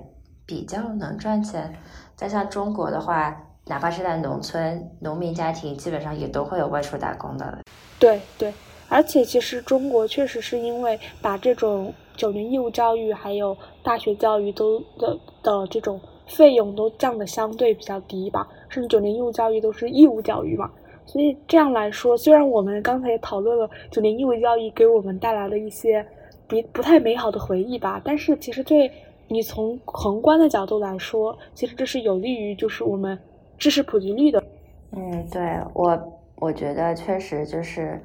[0.47, 1.75] 比较能赚钱。
[2.17, 3.37] 再像中国的话，
[3.67, 7.59] 哪怕是在农村，农民家庭基本上也都会有外出打工的。
[7.99, 8.53] 对对，
[8.89, 20.71] 而且其实中国确实是因为把这种九年义务教育还有大学教育都的的这种费用都降的相对比较低吧，甚至九年义务教育都是义务教育嘛，
[21.09, 26.07] 所以这样来说，虽然我们刚才也讨论了九年义务教育给我们带来了一些
[26.47, 28.91] 不不太美好的回忆吧，但是其实对
[29.27, 33.19] 你从宏观的角度来说，其实这是有利于就是我们
[33.57, 34.45] 知识普及率的。
[34.93, 35.41] 嗯，对
[35.73, 36.15] 我。
[36.41, 38.01] 我觉得确实就是，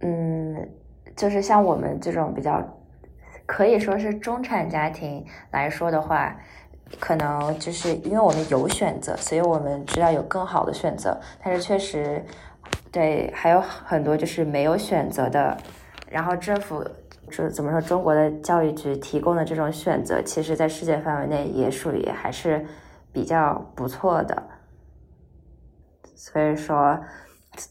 [0.00, 0.68] 嗯，
[1.14, 2.60] 就是像我们这种比较
[3.46, 6.36] 可以说是中产家庭来说的话，
[7.00, 11.18] 可能就是因为我们有选择，所以我们知道有更好的选择。
[11.42, 12.24] 但是确实，
[12.92, 15.56] 对，还有很多就是没有选择的。
[16.08, 16.84] 然后政府
[17.30, 22.64] 就怎么说，中国的教育局提供的这种选择，其实在世界范围内也属于还是
[23.12, 24.42] 比较不错的。
[26.14, 26.98] 所以说，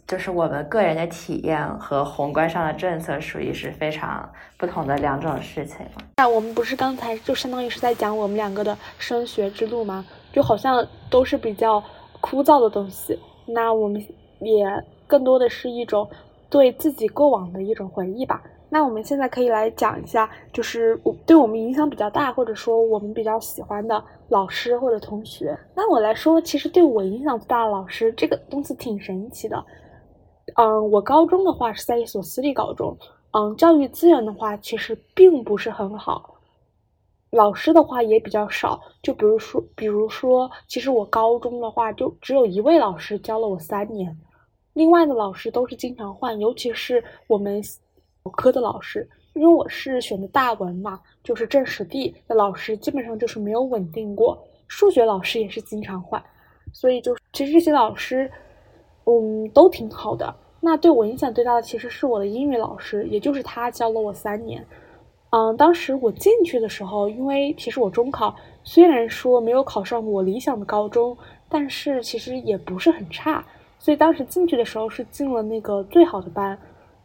[0.08, 5.78] 就是我们个人的体验和宏观上的政策属于是非常不同的两种事情。
[6.18, 10.06] 那我们不是刚才就相当于是在讲我们两个的升学之路吗？
[10.32, 11.84] 就好像都是比较
[12.22, 13.20] 枯燥的东西。
[13.46, 14.02] 那我们
[14.40, 14.66] 也
[15.06, 16.10] 更多的是一种
[16.50, 18.42] 对自己过往的一种回忆吧。
[18.74, 25.56] 那我们现在可以来讲一下，就是我对我们影响比较大，或者说我们比较喜欢的老师或者同学。
[25.76, 29.64] 那我来说，其实对我影响最大的老师，这个东西挺神奇的。
[30.56, 32.98] 嗯，我高中的话是在一所私立高中，
[33.34, 36.34] 嗯，教育资源的话其实并不是很好，
[37.30, 38.82] 老师的话也比较少。
[39.04, 44.18] 就比如说，比如说，其实我高中的话就只有一位老师教了我三年，
[44.74, 47.62] 另外的老师都是经常换，尤其是我们。
[48.32, 54.42] 科的老师，因为我是选的大文嘛，就是政史地的老师，基本上就是没有稳定过。
[54.68, 56.24] 数学老师也是经常换，
[56.72, 58.32] 所以就其实这些老师，
[59.06, 60.34] 嗯，都挺好的。
[60.62, 64.66] 那对我影响最大的其实是我的英语老师，也就是他教了我三年。
[65.32, 68.34] 嗯，当时我进去的时候，因为其实我中考
[68.64, 71.16] 虽然说没有考上我理想的高中，
[71.50, 73.44] 但是其实也不是很差，
[73.78, 76.58] 所以当时进去的时候是进了那个最好的班。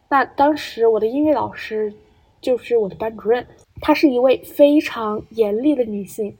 [0.09, 1.93] 那当时我的英语老师
[2.41, 3.45] 就是我的班主任，
[3.79, 6.35] 她是一位非常严厉的女性，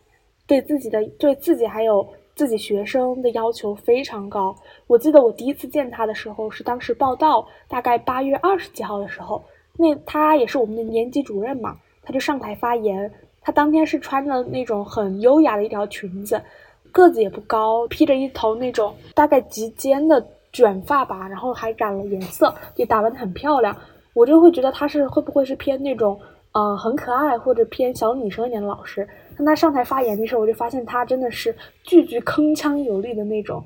[0.48, 4.56] 对自己的对自己还有自己学生的要求非常高。
[4.88, 9.44] 我记得我第一次见她的时候是当时报道，大概八月二十几号的时候，
[9.78, 13.12] 那她也是我们的年级主任嘛，她就上台发言。
[13.42, 16.42] 她当天是穿的那种很优雅的一条裙子，
[16.92, 20.26] 个子也不高，披着一头那种大概及肩的。
[20.52, 23.76] 卷发吧，然后还染了颜色，也打扮的很漂亮。
[24.14, 26.20] 我就会觉得她是会不会是偏那种，
[26.52, 29.08] 呃，很可爱或者偏小女生一点的老师。
[29.38, 33.64] 当她上台发言的时候，我就发现她真的是句句铿锵有力的那种，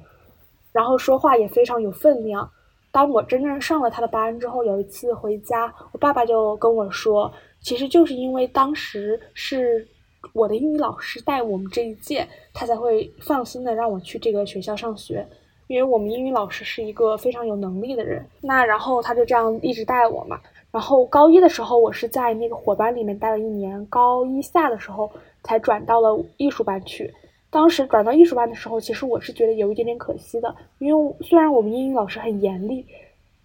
[0.71, 2.47] 然后说话也非常有分量。
[2.91, 9.87] 当我真正上了她的班之后，有一次回家，我爸爸就跟我说，其实就是因为当时是
[10.33, 15.27] 我的英语老师带我们这一届，他才会放心的让我去这个学校上学。
[15.67, 20.39] 因为我们英语老师是一个非常有能力的人，那然后他就这样一直带我嘛。
[20.71, 25.11] 然后高一的时候，我是在那个伙班里面待了一年，高一下的时候
[25.43, 27.13] 才转到了艺术班去。
[27.51, 32.83] 当时转到艺术班的时候，其实我是觉得有一点点可惜的，因为虽然我们英语老师很严厉，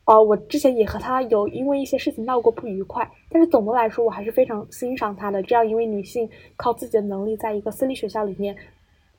[0.04, 5.42] 啊，我之前也和她有因为一些事情闹过不愉快，但是总的来说，我还是非常欣赏她的。
[5.42, 6.26] 这样一位女性
[6.56, 8.56] 靠自己的能力，在一个私立学校里面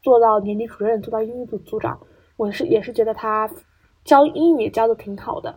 [0.02, 2.00] 做到年级主任，做到英语组组长，
[2.39, 3.49] 我是也是觉得他
[4.06, 5.54] 教英语教的挺好的。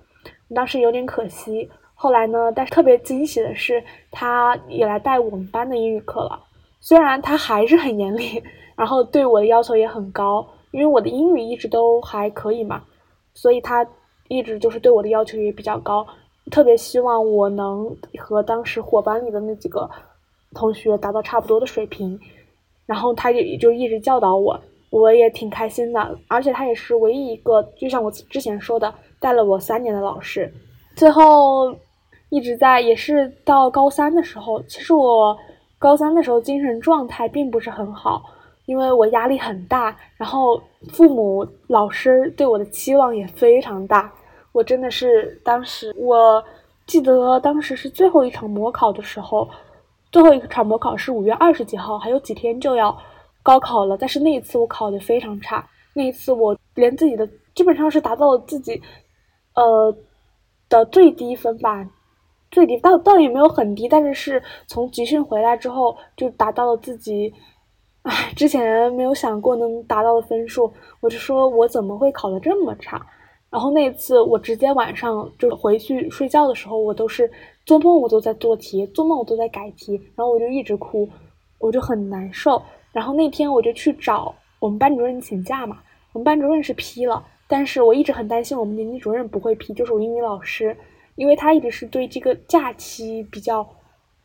[0.53, 6.43] 当时有点可惜，后来呢，但是特别惊喜的是，他也来带我们班的英语课了。
[6.81, 8.43] 虽然他还是很严厉，
[8.75, 12.83] 然后对我的要求也很高，因为我的英语一直都还可以嘛，
[13.33, 13.87] 所以他
[14.27, 16.05] 一直就是对我的要求也比较高，
[16.51, 19.89] 特别希望我能和当时伙班里的那几个
[20.53, 22.19] 同学达到差不多的水平。
[22.85, 24.61] 然后他就就一直教导我，
[24.93, 26.19] 我也挺开心的。
[26.29, 28.95] 而且他也是唯一一个，就像我之前说的。
[29.23, 30.53] 带了我三年的老师，
[30.97, 31.73] 最后
[32.29, 34.61] 一直在，也是到高三的时候。
[34.65, 35.39] 其实我
[35.79, 38.21] 高三的时候精神状态并不是很好，
[38.67, 44.13] 因为我压力很大，然后父母、老师对我的期望也非常大。
[44.51, 46.43] 我真的是当时，我
[46.85, 49.49] 记得当时是最后一场模考的时候，
[50.11, 52.99] 最后一场模考是五月二十几号，还有几天就要
[53.43, 53.97] 高考了。
[53.97, 58.81] 但是那一次我考的非常差，那一次我连自己的基本上是达到了自己。
[59.55, 59.95] 呃
[60.71, 61.87] 的最低分吧，
[62.51, 67.31] 最低倒倒也没有很低，但是是从集训回来之后就达到了自己，
[68.01, 70.73] 唉，之前没有想过能达到的分数。
[71.01, 73.07] 我就说我怎么会考得这么差？
[73.51, 77.31] 然后那一次我直接晚上就回去睡觉的时候，我都是
[77.67, 81.07] 做梦我都在做题，做梦我都在改题，然后我就一直哭，
[81.59, 82.63] 我就很难受。
[82.93, 85.79] 然后那天我就去找我们班主任请假嘛，
[86.13, 87.25] 我们班主任是批了。
[87.49, 90.75] 但是我一直很担心我们年级主任不会批，就是我英语老师，
[91.17, 93.63] 因为他一直是对这个假期比较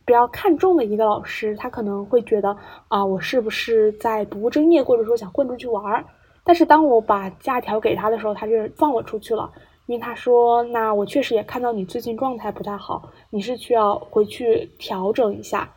[0.06, 2.56] 比较看重的一个老师，他可能会觉得
[2.88, 6.04] 啊，我是不是在不务正业，或者说想混出去玩儿？
[6.42, 9.50] 但是当我把假条给他的时候，他就放我出去了，
[9.84, 15.68] 因为他说，那我确实也看到你最近状态不太好，你是需要回去调整一下，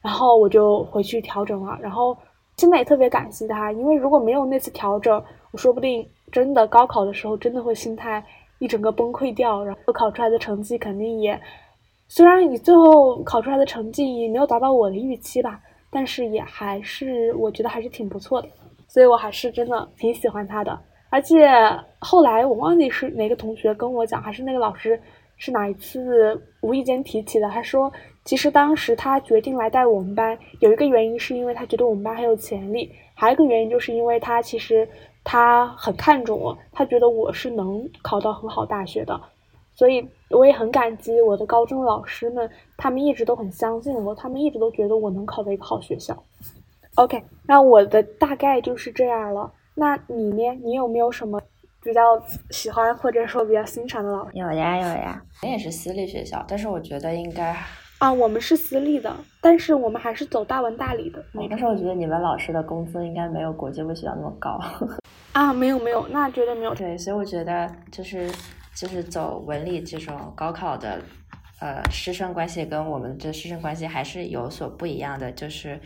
[0.00, 2.16] 然后我就回去调整了，然后
[2.56, 6.06] 现在也特别感谢他，因为如果没有那次调整，我说不定。
[6.32, 8.22] 真的高考的时候，真的会心态
[8.58, 11.40] 一整个崩溃掉，然后考出来的成绩肯定也，
[12.08, 18.48] 虽然你最后考出来的成绩没有达到我的预期吧，但是也还是我觉得还是挺不错的，
[18.88, 20.76] 所以我还是真的挺喜欢他的。
[21.08, 21.48] 而且
[22.00, 25.00] 后来我忘记是哪个同学跟我讲，还是那个老师
[25.36, 26.34] 是哪一次
[26.66, 27.92] 无意间提起的，他说
[28.24, 34.88] 其实当时他决定来带我们班，有一个原因是因为他觉得我们班很有潜力，还有一个原因就是因为他其实。
[35.28, 39.20] 他很看重我，他觉得我是能考到很好大学的，
[39.74, 46.16] 所以我也很感激我的高中老师们，他们一直都很相信我，他们一直都觉得我能考到一个好学校。
[46.94, 49.52] OK，那我的大概就是这样了。
[49.74, 50.60] 那你呢？
[50.62, 51.42] 你有没有什么
[51.86, 52.00] 比较
[52.50, 54.32] 喜欢或者说比较欣赏的老师？
[54.34, 57.56] 有呀有呀，我也是私立学校，但是我觉得应该。
[57.98, 61.24] 啊，我们是私立的，但是我们还是走大文大理的。
[61.48, 64.60] 但是我觉得你们老师的工资应该没有国际部学校那么高。
[65.32, 66.74] 啊，没有没有，那绝对没有。
[66.74, 68.30] 对，所以我觉得就是
[68.74, 71.00] 就是走文理这种高考的，
[71.60, 75.32] 呃，师生关系跟我们这师生关系还是有所不一样的。
[75.32, 75.80] 就是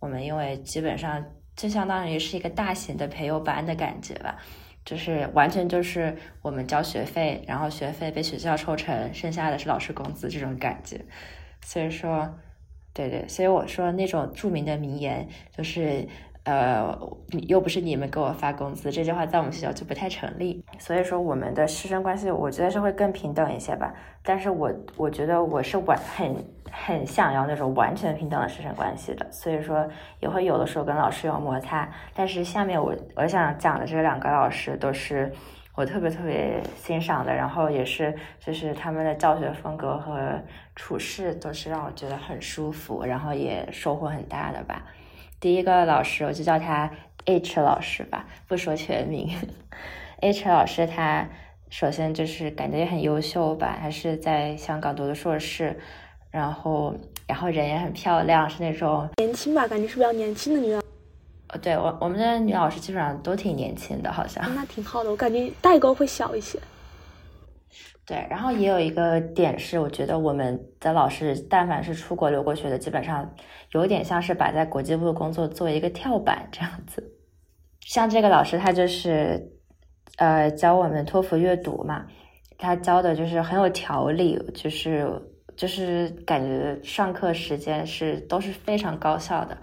[0.00, 1.24] 我们因为基本上
[1.56, 4.36] 就相当于是一个大型的培优班的感觉吧，
[4.84, 11.00] 就是完全就是我们交学费，然后学费被学校抽成，剩下的是老师工资这种感觉。
[11.62, 12.38] 所以说，
[12.92, 16.06] 对对，所以我说那种著名的名言就是，
[16.44, 16.98] 呃，
[17.48, 20.64] 又不是你们给我发工资，这句话在我们学校就不太成立。
[20.78, 23.92] 所以说，我们的师生关系，我觉得是会更平等一些吧。
[24.22, 26.36] 但是我我觉得我是完很
[26.70, 29.26] 很想要那种完全平等的师生关系的。
[29.30, 29.88] 所以说，
[30.20, 31.88] 也会有的时候跟老师有摩擦。
[32.14, 35.32] 但是下面我我想讲的这两个老师都是。
[35.76, 40.40] 我特别特别欣赏的，然后也是就是他们的教学风格和
[40.76, 44.84] 处事都是让我觉得很舒服，然后也收获很大的吧。
[45.44, 46.90] 第一个老师我就叫他
[47.26, 49.28] H 老师吧，不说全名。
[50.22, 51.28] H 老师他
[51.68, 55.78] 首先就是感觉也很优秀吧，还是在香港读的硕士，
[56.30, 56.94] 然后
[57.26, 60.80] 然后人也很漂亮，是那种年轻吧，感觉是比较年轻的女。
[61.60, 64.42] 对我，我们的女老师基本上都挺年轻的，好像。
[64.54, 66.58] 那挺好的，我感觉代沟会小一些。
[68.06, 73.34] 对，然后也有一个点是，我觉得我们的老师，但凡是出国留过学的，基本上
[73.72, 77.02] 有点像是把在国际部的工作做一个跳板这样子。
[77.80, 79.52] 像这个老师，他就是
[80.18, 82.06] 呃教我们托福阅读嘛，
[82.58, 85.08] 他教的就是很有条理，就是
[85.56, 89.56] 就是感觉上课时间是都是非常高效的。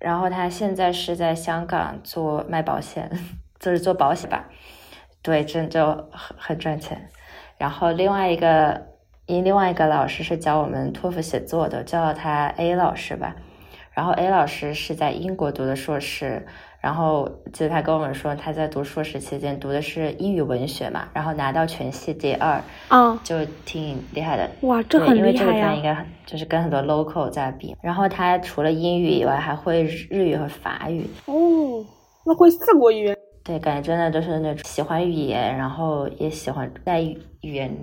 [0.00, 3.08] 然后他现在是在香港做卖保险，
[3.60, 4.48] 就是做保险吧，
[5.22, 7.08] 对，真就很很赚钱。
[7.60, 8.86] 然后另外一个，
[9.26, 13.36] 因另外一个老师是教我们托福写作的，叫他 A 老师吧。
[13.92, 16.46] 然后 A 老师是在英国读的硕士。
[16.80, 22.58] 然后记得他跟我们说，他在读硕士期间读的是英语文学嘛，然后拿到全系第二，
[22.88, 24.48] 啊，就挺厉害的。
[24.62, 25.20] 哇，这很厉害呀！
[25.20, 27.76] 因为这个专业应该很就是跟很多 local 在比。
[27.82, 31.06] 然后他除了英语以外，还会日语和法语。
[31.26, 31.84] 哦，
[32.24, 33.16] 那会四国语言？
[33.42, 37.18] 对，感觉真的就是那种喜欢语言，然后也喜欢在语
[37.54, 37.74] 言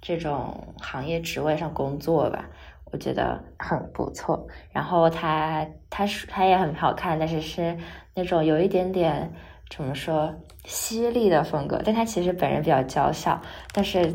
[0.00, 2.46] 这种行业职位上工作吧。
[2.92, 4.46] 我觉得很不错。
[4.72, 7.76] 然后他他是他也很好看，但是是。
[8.16, 9.28] 那种有一点点
[9.68, 10.32] 怎么说
[10.66, 13.42] 犀利的风格，但他其实本人比较娇小，
[13.72, 14.06] 但是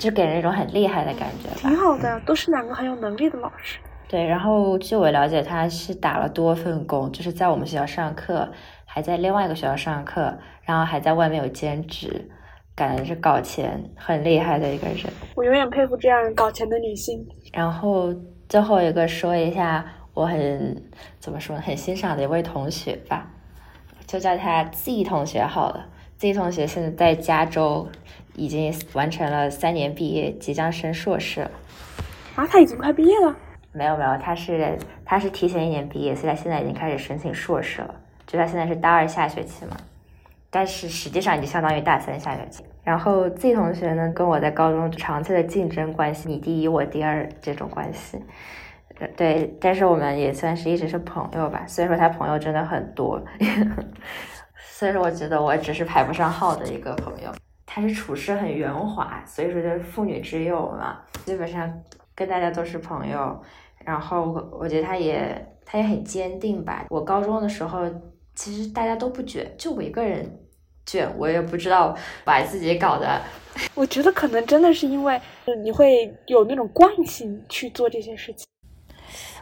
[0.00, 1.48] 就给人一种很厉害的感觉。
[1.56, 3.78] 挺好的，都是两个很有能力的老师。
[4.08, 8.50] 对，然后据我了解，他是打了多份工，就是在我们学校上课，
[8.96, 12.30] 还在另外一个学校上课，然后还在外面有兼职，
[12.74, 15.12] 感觉是搞钱很厉害的一个人。
[15.34, 17.22] 我永远佩服这样搞钱的女性。
[17.52, 18.10] 然后
[18.48, 19.84] 最后一个说一下，
[20.14, 20.82] 我很
[21.18, 23.28] 怎么说很欣赏的一位同学吧。
[24.06, 25.88] 就叫他 Z 同学好了。
[26.16, 27.86] Z 同学现在在加州，
[28.34, 31.50] 已经完成了三年毕业，即将升硕士了。
[32.36, 33.36] 啊，他已经快毕业了？
[33.72, 37.94] 没有没有，他是他是提前一年毕业，所以他现在已经开始申请硕士了。
[38.26, 39.76] 就他现在是大二下学期嘛，
[40.50, 42.64] 但是实际上已经相当于大三下学期。
[42.82, 48.20] 然后 Z 同学呢，跟我在高中长期的竞争关系，你第一我第二这种关系。
[49.16, 51.64] 对，但是我们也算是一直是朋友吧。
[51.66, 53.22] 所以说他朋友真的很多，
[54.58, 57.30] 所以说我觉得我只是排不上号的一个朋友。
[57.66, 61.70] 他是处事很圆滑，所以说就是妇女之友嘛，基本上
[62.14, 63.38] 跟大家都是朋友。
[63.84, 66.86] 然后我觉得他也他也很坚定吧。
[66.88, 67.84] 我高中的时候
[68.36, 70.30] 其实大家都不卷，就我一个人
[70.84, 73.20] 卷，我也不知道把自己搞的。
[73.74, 75.18] 我觉得可能真的是因为
[75.64, 78.46] 你会有那种惯性去做这些事情。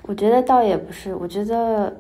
[0.03, 1.93] 我觉得倒也不是，我觉得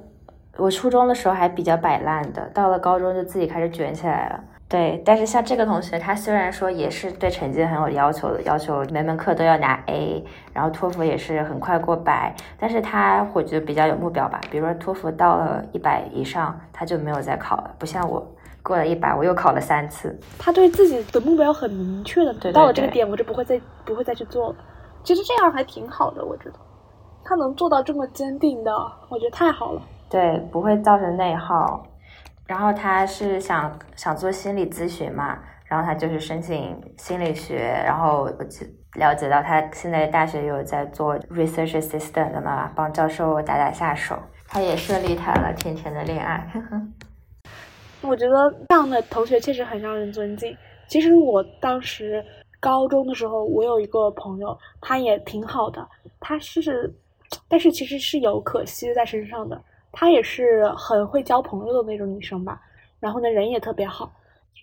[0.56, 4.44] 我初中的时候还比较摆烂的，到了高中就自己开始卷起来了。
[4.74, 14.40] 对，但是像这个同学，他虽然说也是对成绩很有要求的，要求每门课都要拿 A，然后托福也是很快过百，但是他我觉得比较有目标吧。
[14.50, 18.20] 比如说托福到了一百以上，他就没有再考了，不像我
[18.64, 20.18] 过了一百，我又考了三次。
[20.40, 24.56] 他对自己的目标很明确的，到了这个点我就不会再不会再去做了。
[25.04, 26.54] 其实这样还挺好的，我觉得。
[27.22, 28.72] 他能做到这么坚定的，
[29.08, 29.80] 我觉得太好了。
[30.10, 31.80] 对，不会造成内耗。
[32.46, 44.18] 然后他是想想做心理咨询嘛，然后他就是申请心理学，然后我就了解到他现在大学有在做 research assistant 的嘛，帮教授打打下手。
[44.46, 46.46] 他也顺利谈了甜甜的恋爱。
[48.02, 50.56] 我觉得这样的同学确实很让人尊敬。
[50.86, 52.22] 其实我当时
[52.60, 55.88] 高中的时候，我有一个朋友，他也挺好的，
[56.20, 56.94] 他是。
[57.48, 59.60] 但是其实是有可惜在身上的，
[59.94, 62.60] 她也是很会交朋友的那种女生吧，
[63.00, 64.12] 然后呢人也特别好，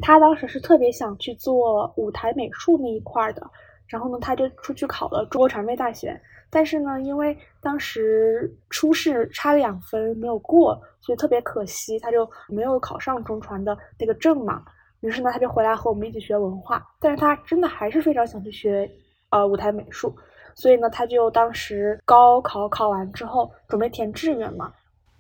[0.02, 3.42] 她当时是特别想去做舞台美术那一块的，
[3.88, 6.20] 然后呢她就出去考了中国传媒大学，
[6.50, 14.64] 但是呢因为当时初试差两分没有过，所以特别可惜，她就没有考上中传的那个证嘛，
[15.00, 18.90] 于是呢她就回来和我们一起学文化，但是她真的还是非常想去学
[19.30, 20.14] 呃舞台美术。
[20.54, 24.70] 所以呢，他就当时高考考完之后，准备填志愿嘛。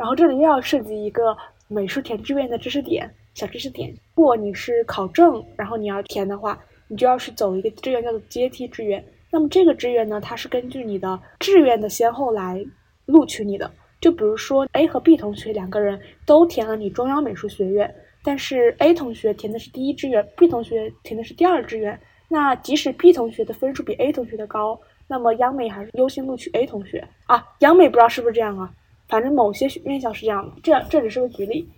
[0.01, 1.37] 然后这里又要涉及一个
[1.67, 3.93] 美术填志愿的知识点，小知识点。
[4.15, 9.05] 如果你是考证，然后你要填的话，你就要是走一个志愿叫做阶梯志愿。
[9.29, 12.65] 那么这个志愿呢，它是根据你的志愿的先后来
[13.05, 13.69] 录取你的。
[13.99, 17.93] 就比如说 A 和 B 同学两个人都填了你中央美术学院，
[18.23, 21.99] 但是 A 同学填的是第一志愿，B 同学填的是第二志愿。
[22.27, 27.45] 那即使 B 同学的分数比 A 同学的高，那么央美还是优先录取 A 同学啊？
[27.59, 28.73] 央美不知道是不是这样啊？
[29.11, 31.69] 反正某些院校是这样的，这这只是个举例。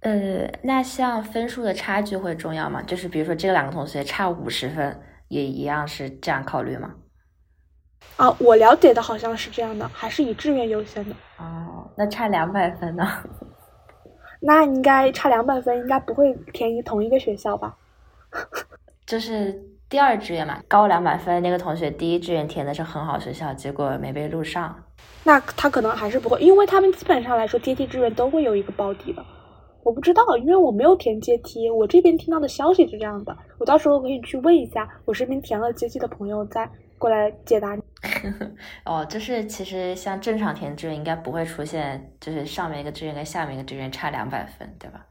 [0.00, 2.82] 呃，那像分数的差距会重要吗？
[2.82, 6.94] 就是比如说这两个同学差五十分，也一样是这样考虑吗？
[8.16, 11.14] 啊，我了解的好像是这样的，还是以志愿优先的。
[11.36, 13.06] 哦，那差两百分呢？
[14.40, 17.76] 那应该差两百分，应该不会填一同一个学校吧？
[19.06, 19.68] 就是。
[19.92, 24.74] 第二志愿嘛，高两百分那个同学，第一志愿填的是很好学校，结果没被录上。
[25.24, 29.24] 那他可能还是不会，因为他们基本上来说阶梯志愿都会有一个保底的。
[29.84, 33.36] 我不知道，因为我没有填阶梯，我这边听到的消息是这样的。
[33.58, 37.82] 我到时候可以去问一下我身边填了阶梯的朋友，再过来解答你。
[38.86, 45.04] 哦，就是其实像正常填志愿应该不会出现，就是上面一个志愿跟下面一个志愿差两百分，对吧？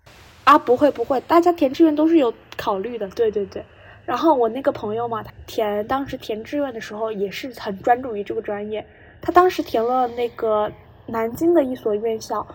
[0.45, 3.07] 啊，不会不会，大家填志愿都是有考虑的。
[3.09, 3.63] 对对对。
[4.05, 8.85] 然后我那个朋友嘛，他填当时填志愿的时候也是很专注于这个专业。
[9.21, 10.71] 他当时填了那个
[11.05, 12.45] 南京的一所院校，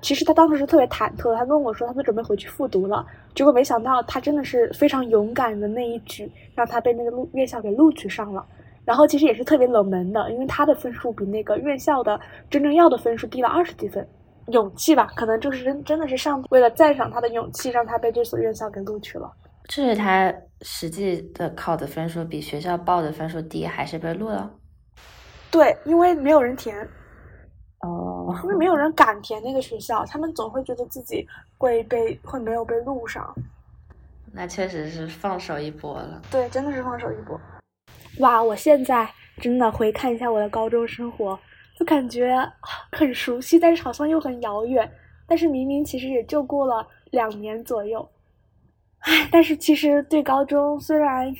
[0.00, 3.04] 其实他当时是特别忐忑，他跟我说他都准备回去复读了。
[3.34, 8.44] 结果没想到他真的是非常勇敢的那一举，让他被那个录院校给录取上了。
[8.84, 14.06] 然后其实也是特别冷门的，因为他的分数比那个院校的真正要的分数低了二十几分。
[14.46, 19.30] 勇气吧，可能就是真真的是上为了赞赏他的勇气，让他被这所院校给录取了。
[19.64, 24.50] 这是他实际的考的分数比学校报的分数低，还是被录了？
[25.50, 26.76] 对，因为没有人填。
[27.80, 28.38] 哦。
[28.42, 31.26] 因为没有人敢填那个学校，他们总会觉得自己
[31.56, 33.34] 会被会没有被录上。
[34.30, 36.20] 那确实是放手一搏了。
[36.30, 37.40] 对，真的是放手一搏。
[38.18, 41.38] 哇，我现在真的回看一下我的高中生活，
[41.78, 42.36] 就感觉
[42.92, 44.88] 很熟悉，但是好像又很遥远。
[45.26, 48.06] 但是明明其实也就过了两年左右，
[49.00, 51.32] 唉，但是其实对高中虽然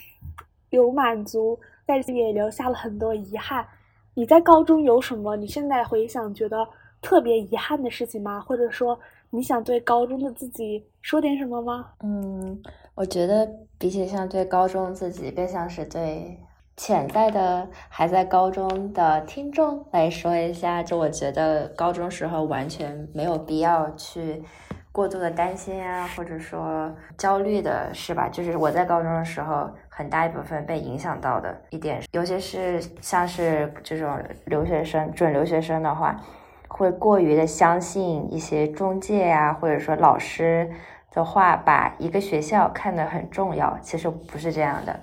[0.70, 3.66] 有满足，但是也留下了很多遗憾。
[4.18, 6.66] 你在高中有什么你现在回想觉得
[7.00, 8.40] 特别遗憾的事情吗？
[8.40, 8.98] 或者说
[9.30, 11.86] 你想对高中的自己说点什么吗？
[12.02, 12.60] 嗯，
[12.96, 13.48] 我觉得
[13.78, 16.36] 比起像对高中自己，更像是对。
[16.76, 24.42] 潜在的还在高中的听众来说一下，就我觉得高中时候完全没有必要去
[24.90, 28.28] 过度的担心啊，或者说焦虑的是吧？
[28.28, 36.16] 就是我在高中的时候，很大一部分被影响到的一点，尤其是像是这种留学生、准留学生的话，
[36.68, 40.70] 会过于的相信一些中介呀，或者说老师
[41.10, 45.00] 的话，把一个学校看得很重要，其实不是这样的。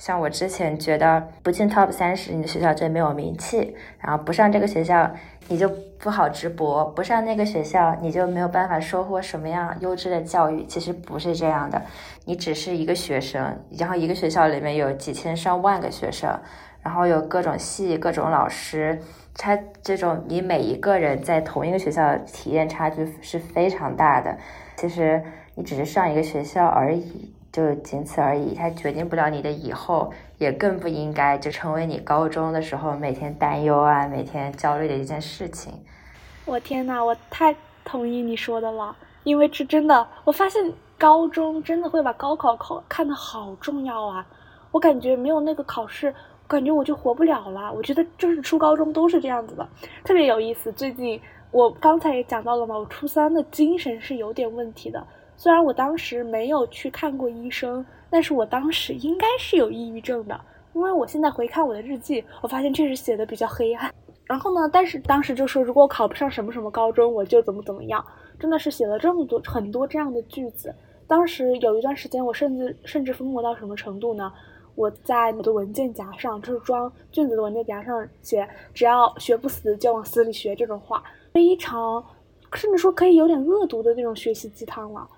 [0.00, 5.10] 像我之前觉得不进 top 三十，你的学校就没有名气；然后不上这个学校，
[5.48, 10.64] 你就不好直博；不上那个学校，你就没有办法收获什么样优质的教育。
[10.64, 11.82] 其实不是这样的，
[12.24, 16.34] 你只是一个学生，然后一个学校里面有几千上万个学生，
[16.82, 18.98] 然后有各种系、各种老师，
[19.34, 24.34] 他这种你每一个人在同一个学校体验差距是非常大的。
[24.78, 25.22] 其实
[25.56, 27.34] 你只是上一个学校而已。
[27.52, 35.72] 就仅此而已，它决定不了你的以后，也更不应该就成为你高中的时候每天担忧啊、每天焦虑的一件事情。
[36.44, 38.94] 我天呐，我太同意你说的了，
[39.24, 44.26] 因为这真的，我发现高中真的会把高考考看得好重要啊！
[44.70, 46.14] 我感觉没有那个考试，
[46.46, 47.72] 感觉我就活不了了。
[47.72, 49.68] 我觉得就是初高中都是这样子的，
[50.04, 50.70] 特别有意思。
[50.72, 51.20] 最近
[51.50, 55.04] 我刚才也讲到了嘛，我初三的精神是有点问题的。
[55.40, 60.38] 虽然我当时没有去看过医生，但是我当时应该是有抑郁症的，
[60.74, 63.90] 因为我现在回看我的日记，我发现确实写的比较黑暗。
[64.26, 68.04] 然后呢，但是当时就说如果我考不上什么什么高中，我就怎么怎么样，
[68.38, 70.74] 真的是写了这么多很多这样的句子。
[71.06, 74.30] 当时有一段时间，我甚至甚至疯魔到什么程度呢？
[74.74, 82.04] 我在我的文件夹上，就是装卷子的文件夹上写“只要学不死，就往死里学”这种话，非常
[82.52, 85.08] 甚至说可以有点恶毒的那种学习鸡汤了。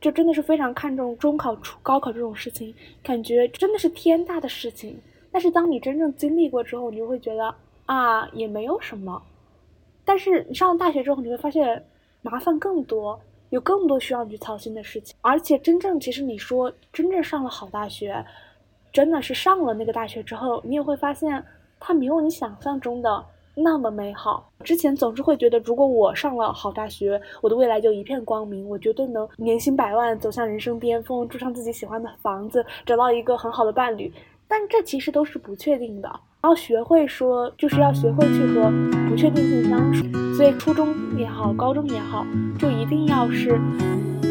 [0.00, 4.96] 就真的是非常看重中考、初高考这种事情，感觉真的是天大的事情。
[5.30, 7.54] 但是当你真正经历过之后，你就会觉得
[7.86, 9.20] 啊，也没有什么。
[10.04, 11.84] 但是你上了大学之后，你会发现
[12.22, 13.20] 麻烦更多，
[13.50, 15.16] 有更多需要你去操心的事情。
[15.20, 18.24] 而且真正其实你说真正上了好大学，
[18.92, 21.44] 真的是上了那个大学之后，你也会发现
[21.78, 23.24] 它没有你想象中的。
[23.60, 34.12] 那么美好，之前总是会觉得，如果我上了好大学，我的未来就一片光明，我绝对能年薪百万，走向人生巅峰，住上自己喜欢的房子，找到一个很好的伴侣。
[34.46, 36.08] 但这其实都是不确定的，
[36.44, 38.70] 要学会说，就是要学会去和
[39.10, 40.06] 不确定性相处。
[40.34, 42.24] 所以初中也好，高中也好，
[42.58, 43.58] 就一定要是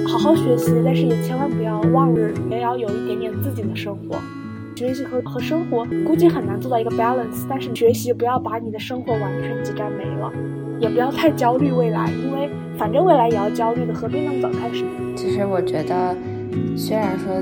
[0.07, 4.17] 好好学习，但是也千万不要忘了，也要有一点点自己的生活。
[4.77, 10.31] 学习和和生活估计很难做到一个 balance，但是学习不要把你的生活完全挤占没了，
[10.79, 12.47] 也不要太焦虑未来，因为
[12.77, 14.85] 反正未来也要焦虑的，何必那么早开始？
[15.15, 16.15] 其实我觉得，
[16.75, 17.41] 虽然说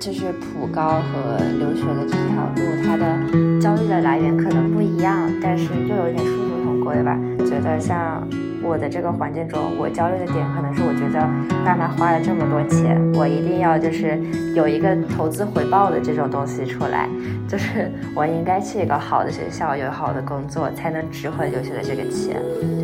[0.00, 7.16] 就是普高和留学的这条路，它的焦虑的来源可能不一样，但是又有一点殊途同归吧。
[7.46, 8.26] 觉得像。
[8.66, 11.20] 我的这个环境中，我焦虑的点可能是我觉得
[11.66, 14.18] 爸妈花了这么多钱，我一定要就是
[14.54, 17.06] 有一个投资回报的这种东西出来，
[17.46, 22.40] 就是我应该去一个好的学校，有好的工作，才能值回留学的这个钱。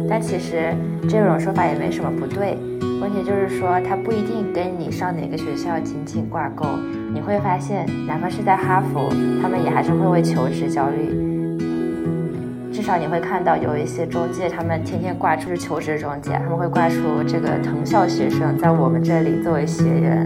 [0.07, 0.74] 但其实
[1.09, 2.59] 这种说法也没什么不对，
[3.01, 6.66] 问题就是说它不一定跟你上哪个学校紧紧挂钩。
[7.11, 9.09] 你会发现，哪怕是在哈佛，
[9.41, 11.39] 他们也还是会为求职焦虑。
[12.81, 20.24] 至少你会看到有一些中介，他们天天挂出是求职中介，他们会挂出这个藤校学生在我们这里作为学员。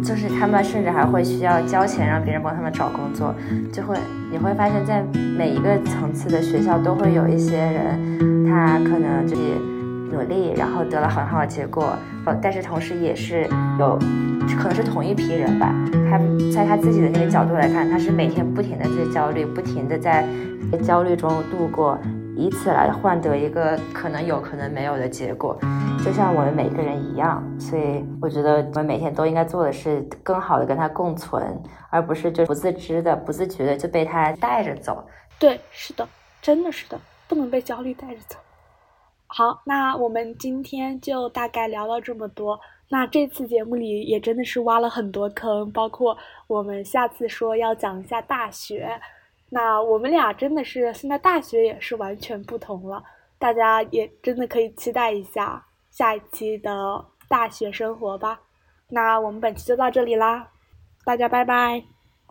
[0.00, 3.34] 就是他们甚至还会需要交钱让别人帮他们找工作，
[3.72, 3.96] 就会
[4.30, 5.02] 你会发现在
[5.36, 9.54] 每一个层次的学校都会有一些人，他可能自己
[10.10, 11.96] 努力，然后得了很好的结果，
[12.42, 13.48] 但是同时也是
[13.78, 13.98] 有
[14.58, 15.74] 可能是同一批人吧，
[16.10, 16.18] 他
[16.54, 20.26] 在他自己的那个角度来看，他是每天不停的在焦虑，不停的在
[20.84, 21.98] 焦虑中度过。
[22.38, 25.58] 以此来换得一个可能有可能没有的结果，
[26.04, 27.42] 就像我们每个人一样。
[27.58, 31.42] 所以我觉得我们每天都应该做的是更好的跟他共存，
[31.88, 35.02] 而不是就不自知的、不自觉的就被他带着走。
[35.38, 36.06] 对，是的，
[36.42, 38.36] 真的是的，不能被焦虑带着走。
[39.36, 42.58] 好，那我们今天就大概聊到这么多。
[42.88, 46.16] 那这次节目里也真的是挖了很多坑，包括
[46.46, 48.98] 我们下次说要讲一下大学。
[49.50, 53.04] 那我们俩真的是现在大学也是完全不同了，
[53.38, 58.40] 大家也真的可以期待一下下一期的大学生活吧。
[58.88, 60.48] 那我们本期就到这里啦，
[61.04, 61.95] 大家拜拜。